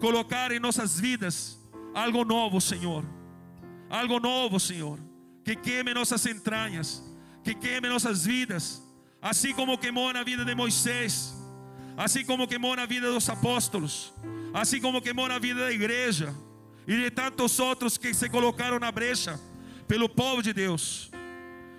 colocar 0.00 0.52
em 0.52 0.60
nossas 0.60 1.00
vidas 1.00 1.58
algo 1.92 2.24
novo, 2.24 2.60
Senhor. 2.60 3.04
Algo 3.90 4.20
novo, 4.20 4.60
Senhor. 4.60 5.11
Que 5.44 5.56
queime 5.56 5.92
nossas 5.94 6.24
entranhas. 6.26 7.02
Que 7.42 7.54
queime 7.54 7.88
nossas 7.88 8.24
vidas. 8.24 8.82
Assim 9.20 9.52
como 9.54 9.78
queimou 9.78 10.12
na 10.12 10.22
vida 10.22 10.44
de 10.44 10.54
Moisés. 10.54 11.34
Assim 11.96 12.24
como 12.24 12.46
queimou 12.48 12.74
na 12.76 12.86
vida 12.86 13.10
dos 13.10 13.28
apóstolos. 13.28 14.12
Assim 14.54 14.80
como 14.80 15.00
queimou 15.00 15.28
na 15.28 15.38
vida 15.38 15.60
da 15.60 15.72
igreja. 15.72 16.34
E 16.86 16.96
de 16.96 17.10
tantos 17.10 17.58
outros 17.58 17.96
que 17.96 18.12
se 18.12 18.28
colocaram 18.28 18.78
na 18.78 18.90
brecha 18.90 19.38
pelo 19.86 20.08
povo 20.08 20.42
de 20.42 20.52
Deus. 20.52 21.10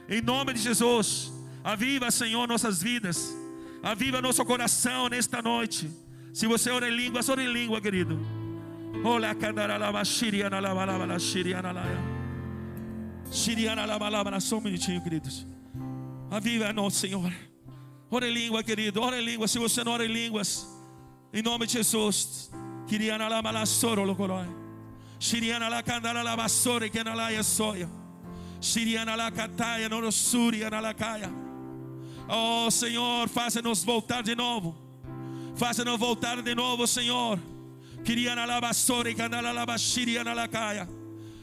Em 0.07 0.21
nome 0.21 0.53
de 0.53 0.59
Jesus, 0.59 1.31
aviva, 1.63 2.11
Senhor, 2.11 2.47
nossas 2.47 2.81
vidas. 2.81 3.35
Aviva 3.81 4.21
nosso 4.21 4.45
coração 4.45 5.09
nesta 5.09 5.41
noite. 5.41 5.89
Se 6.33 6.47
você 6.47 6.69
ora 6.69 6.87
em 6.87 6.95
línguas, 6.95 7.27
ora 7.27 7.43
em 7.43 7.51
língua, 7.51 7.81
querido. 7.81 8.19
Olá, 9.03 9.33
candaralaba, 9.35 10.05
shiriana, 10.05 10.59
labalaba, 10.59 11.19
shiriana, 11.19 11.71
laia. 11.71 11.97
Shiriana, 11.97 12.01
labalaba, 12.01 12.12
só 14.39 14.57
um 14.57 14.61
minutinho, 14.61 15.01
queridos. 15.01 15.47
Aviva-nos, 16.29 16.93
Senhor. 16.93 17.33
Ora 18.09 18.27
em 18.27 18.33
língua, 18.33 18.63
querido. 18.63 19.01
Ora 19.01 19.19
em 19.19 19.25
língua. 19.25 19.47
Se 19.47 19.57
você 19.57 19.83
não 19.83 19.91
ora 19.91 20.05
em 20.05 20.11
línguas, 20.11 20.67
em 21.33 21.41
nome 21.41 21.65
de 21.65 21.73
Jesus. 21.73 22.51
Kiriana, 22.87 23.27
labala, 23.27 23.65
soro, 23.65 24.03
locoroi. 24.03 24.47
Shiriana, 25.19 25.69
la 25.69 25.81
candara, 25.81 26.21
labasore, 26.21 26.89
que 26.89 27.03
na 27.03 27.13
laia, 27.13 27.43
soia. 27.43 27.89
Oh 32.29 32.71
Senhor, 32.71 33.27
faça-nos 33.29 33.83
voltar 33.83 34.23
de 34.23 34.35
novo. 34.35 34.75
Faça-nos 35.55 35.99
voltar 35.99 36.41
de 36.41 36.55
novo, 36.55 36.87
Senhor. 36.87 37.39
Kiriana 38.03 38.45
la 38.45 38.59
basori 38.59 39.15
kandala 39.15 39.53
la 39.53 39.65
bashiriana 39.65 40.33
la 40.33 40.47
kaya. 40.47 40.87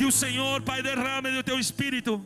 que 0.00 0.06
o 0.06 0.10
Senhor, 0.10 0.62
Pai, 0.62 0.82
derrame 0.82 1.30
do 1.30 1.42
teu 1.42 1.60
espírito, 1.60 2.24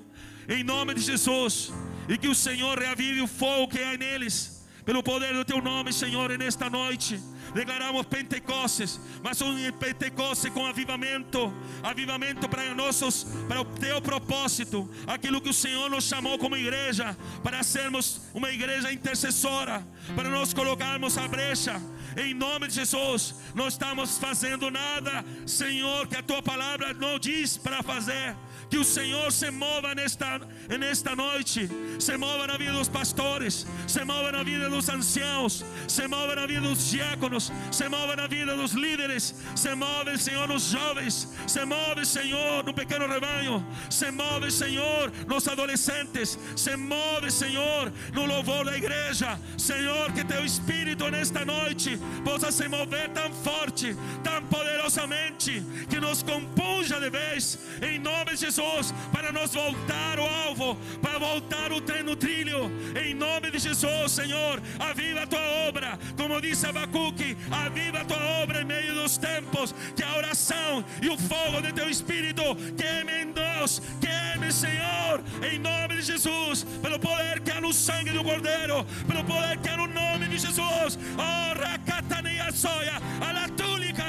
em 0.48 0.62
nome 0.62 0.94
de 0.94 1.00
Jesus, 1.00 1.72
e 2.08 2.16
que 2.16 2.28
o 2.28 2.34
Senhor 2.34 2.78
reavive 2.78 3.20
o 3.20 3.26
fogo 3.26 3.66
que 3.66 3.82
há 3.82 3.96
neles, 3.96 4.53
pelo 4.85 5.03
poder 5.03 5.32
do 5.32 5.45
teu 5.45 5.61
nome, 5.61 5.93
Senhor, 5.93 6.37
nesta 6.39 6.68
noite 6.68 7.20
declaramos 7.55 8.07
Pentecostes, 8.07 9.01
mas 9.22 9.41
um 9.41 9.55
Pentecostes 9.72 10.53
com 10.53 10.66
avivamento, 10.66 11.53
avivamento 11.82 12.49
para 12.49 12.74
nossos, 12.74 13.24
para 13.49 13.61
o 13.61 13.64
teu 13.64 14.03
propósito, 14.03 14.91
aquilo 15.07 15.41
que 15.41 15.51
o 15.51 15.55
Senhor 15.55 15.89
nos 15.89 16.05
chamou 16.05 16.37
como 16.39 16.57
igreja, 16.57 17.16
para 17.43 17.62
sermos 17.62 18.22
uma 18.35 18.51
igreja 18.51 18.93
intercessora, 18.93 19.87
para 20.16 20.28
nós 20.28 20.53
colocarmos 20.53 21.16
a 21.16 21.28
brecha, 21.28 21.80
em 22.16 22.35
nome 22.35 22.68
de 22.68 22.74
Jesus, 22.74 23.35
não 23.55 23.68
estamos 23.68 24.18
fazendo 24.18 24.70
nada, 24.70 25.24
Senhor, 25.47 26.07
que 26.07 26.16
a 26.16 26.22
tua 26.22 26.43
palavra 26.43 26.93
não 26.93 27.18
diz 27.18 27.57
para 27.57 27.82
fazer. 27.82 28.37
Que 28.70 28.78
o 28.78 28.84
Senhor 28.84 29.30
se 29.32 29.50
mova 29.50 29.94
nesta, 29.94 30.40
nesta 30.78 31.14
noite, 31.14 31.68
se 31.98 32.16
mova 32.16 32.46
na 32.46 32.56
vida 32.56 32.72
dos 32.72 32.88
pastores, 32.88 33.66
se 33.86 34.04
mova 34.04 34.32
na 34.32 34.42
vida 34.42 34.68
dos 34.68 34.88
anciãos, 34.88 35.64
se 35.88 36.06
mova 36.08 36.34
na 36.34 36.46
vida 36.46 36.60
dos 36.60 36.90
diáconos, 36.90 37.52
se 37.70 37.88
mova 37.88 38.16
na 38.16 38.26
vida 38.26 38.56
dos 38.56 38.72
líderes, 38.72 39.34
se 39.54 39.74
move, 39.74 40.18
Senhor, 40.18 40.48
nos 40.48 40.70
jovens, 40.70 41.28
se 41.46 41.64
move, 41.64 42.04
Senhor, 42.04 42.64
no 42.64 42.74
pequeno 42.74 43.06
rebanho, 43.06 43.64
se 43.90 44.10
move, 44.10 44.50
Senhor, 44.50 45.12
nos 45.26 45.46
adolescentes, 45.48 46.38
se 46.56 46.76
move, 46.76 47.30
Senhor, 47.30 47.92
no 48.12 48.26
louvor 48.26 48.64
da 48.64 48.76
igreja, 48.76 49.38
Senhor, 49.56 50.12
que 50.12 50.24
teu 50.24 50.44
Espírito 50.44 51.10
nesta 51.10 51.44
noite 51.44 51.98
possa 52.24 52.50
se 52.50 52.68
mover 52.68 53.08
tão 53.10 53.32
forte, 53.32 53.96
tão 54.22 54.42
poderosamente, 54.46 55.62
que 55.88 56.00
nos 56.00 56.22
compunja 56.22 57.00
de 57.00 57.10
vez, 57.10 57.58
em 57.82 57.98
nome 57.98 58.36
de 58.36 58.50
Jesus 58.55 58.94
para 59.11 59.32
nos 59.32 59.52
voltar 59.52 60.18
o 60.20 60.22
alvo, 60.22 60.76
para 61.02 61.18
voltar 61.18 61.72
o 61.72 61.80
trem 61.80 62.05
no 62.05 62.14
trilho, 62.14 62.70
em 62.94 63.12
nome 63.12 63.50
de 63.50 63.59
Jesus, 63.59 64.12
Senhor, 64.12 64.62
aviva 64.78 65.22
a 65.22 65.26
tua 65.26 65.44
obra, 65.66 65.98
como 66.16 66.40
disse 66.40 66.64
Abacuque, 66.64 67.36
aviva 67.50 67.98
a 67.98 68.05
tua 68.05 68.22
obra 68.42 68.62
em 68.62 68.64
meio 68.64 68.94
dos 68.94 69.18
tempos, 69.18 69.74
que 69.96 70.05
a 70.05 70.16
oração 70.16 70.84
e 71.02 71.09
o 71.09 71.18
fogo 71.18 71.62
de 71.62 71.72
teu 71.72 71.90
Espírito 71.90 72.42
queime 72.76 73.22
em 73.22 73.24
nós, 73.34 73.82
queime, 74.00 74.52
Senhor, 74.52 75.20
em 75.42 75.59
nome 75.59 75.96
de 75.96 76.02
Jesus, 76.02 76.62
pelo 76.80 77.00
poder 77.00 77.40
que 77.40 77.50
há 77.50 77.61
no 77.61 77.72
sangue 77.72 78.12
do 78.12 78.22
Cordeiro, 78.22 78.86
pelo 79.09 79.24
poder 79.24 79.59
que 79.59 79.68
há 79.68 79.76
no 79.76 79.88
nome 79.88 80.28
de 80.28 80.38
Jesus, 80.38 80.96
oh, 81.18 81.59
Rakatania 81.59 82.52
Soia, 82.52 83.02
Alatúlica, 83.20 84.05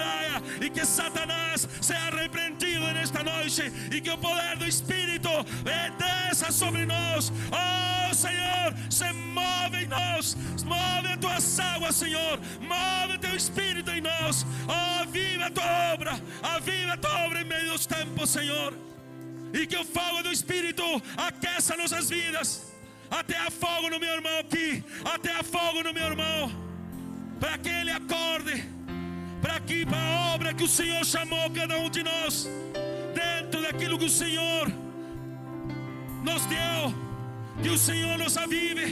e 0.61 0.69
que 0.69 0.85
Satanás 0.85 1.67
seja 1.81 2.11
repreendido 2.85 2.93
nesta 2.93 3.23
noite, 3.23 3.71
e 3.91 4.01
que 4.01 4.09
o 4.09 4.17
poder 4.17 4.57
do 4.57 4.65
Espírito 4.65 5.29
desça 5.97 6.51
sobre 6.51 6.85
nós. 6.85 7.31
Oh 7.51 8.13
Senhor, 8.13 8.73
se 8.89 9.11
move 9.13 9.83
em 9.83 9.87
nós, 9.87 10.35
move 10.63 11.07
a 11.07 11.17
tua 11.17 11.37
águas, 11.75 11.95
Senhor, 11.95 12.39
move 12.61 13.17
teu 13.19 13.35
Espírito 13.35 13.91
em 13.91 14.01
nós. 14.01 14.45
Oh, 14.67 15.01
aviva 15.01 15.45
a 15.45 15.51
tua 15.51 15.93
obra, 15.93 16.11
aviva 16.41 16.93
a 16.93 16.97
tua 16.97 17.25
obra 17.25 17.41
em 17.41 17.45
meio 17.45 17.71
dos 17.71 17.85
tempos, 17.85 18.29
Senhor. 18.29 18.73
E 19.53 19.65
que 19.65 19.77
o 19.77 19.85
fogo 19.85 20.23
do 20.23 20.31
Espírito 20.31 20.83
aqueça 21.15 21.77
nossas 21.77 22.09
vidas. 22.09 22.73
Até 23.09 23.37
a 23.37 23.51
fogo 23.51 23.89
no 23.89 23.99
meu 23.99 24.15
irmão 24.15 24.39
aqui, 24.39 24.83
até 25.03 25.31
a 25.31 25.43
fogo 25.43 25.83
no 25.83 25.93
meu 25.93 26.07
irmão, 26.07 26.51
para 27.39 27.55
que 27.57 27.69
ele 27.69 27.91
acorde, 27.91 28.65
para 29.41 29.59
que 29.59 29.85
para 29.85 29.99
a 29.99 30.33
obra 30.33 30.53
que 30.55 30.63
o 30.63 30.67
Senhor 30.67 31.05
chamou 31.05 31.49
cada 31.51 31.77
um 31.77 31.89
de 31.89 32.01
nós 32.01 32.49
dentro 33.45 33.61
daquilo 33.61 33.97
que 33.97 34.05
o 34.05 34.09
Senhor 34.09 34.67
nos 36.23 36.45
deu. 36.45 37.05
Que 37.61 37.69
o 37.69 37.77
Senhor 37.77 38.17
nos 38.17 38.35
avive, 38.37 38.85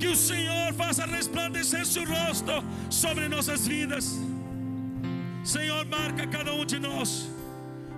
que 0.00 0.08
o 0.08 0.16
Senhor 0.16 0.72
faça 0.74 1.06
resplandecer 1.06 1.86
seu 1.86 2.04
rosto 2.04 2.52
sobre 2.90 3.28
nossas 3.28 3.66
vidas. 3.66 4.18
Senhor, 5.44 5.84
marca 5.86 6.26
cada 6.26 6.52
um 6.52 6.64
de 6.64 6.80
nós, 6.80 7.28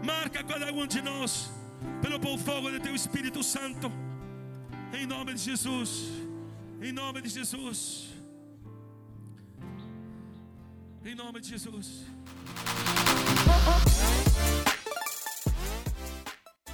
marca 0.05 0.45
cada 0.45 0.71
um 0.73 0.87
de 0.87 1.01
nós, 1.01 1.51
pelo 2.03 2.19
bom 2.19 2.37
fogo 2.37 2.71
de 2.71 2.81
teu 2.81 2.95
Espírito 2.95 3.43
Santo. 3.43 3.91
Em 4.93 5.07
nome 5.07 5.33
de 5.35 5.41
Jesus. 5.41 6.11
Em 6.83 6.93
nome 6.93 7.23
de 7.23 7.31
Jesus. 7.31 8.11
Em 11.03 11.15
nome 11.15 11.41
de 11.41 11.49
Jesus. 11.49 12.05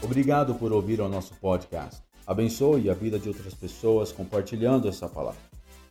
Obrigado 0.02 0.54
por 0.54 0.72
ouvir 0.72 1.00
o 1.00 1.08
nosso 1.08 1.34
podcast. 1.34 2.02
Abençoe 2.26 2.90
a 2.90 2.94
vida 2.94 3.18
de 3.18 3.28
outras 3.28 3.54
pessoas 3.54 4.12
compartilhando 4.12 4.88
essa 4.88 5.08
palavra. 5.08 5.40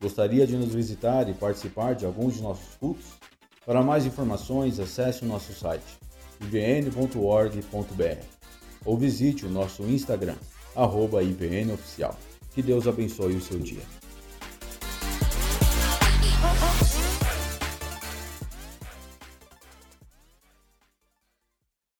Gostaria 0.02 0.46
de 0.46 0.56
nos 0.56 0.74
visitar 0.74 1.28
e 1.30 1.34
participar 1.34 1.96
de 1.96 2.06
alguns 2.06 2.36
de 2.36 2.42
nossos 2.42 2.76
cultos? 2.76 3.06
Para 3.66 3.82
mais 3.82 4.06
informações, 4.06 4.80
acesse 4.80 5.24
o 5.24 5.28
nosso 5.28 5.54
site 5.54 5.98
ivn.org.br 6.42 8.26
ou 8.86 8.98
visite 8.98 9.46
o 9.46 9.50
nosso 9.50 9.84
Instagram, 9.84 10.36
arroba 10.76 11.24
IVNOficial. 11.24 12.16
Que 12.54 12.62
Deus 12.62 12.88
abençoe 12.88 13.36
o 13.36 13.42
seu 13.42 13.58
dia. 13.58 13.82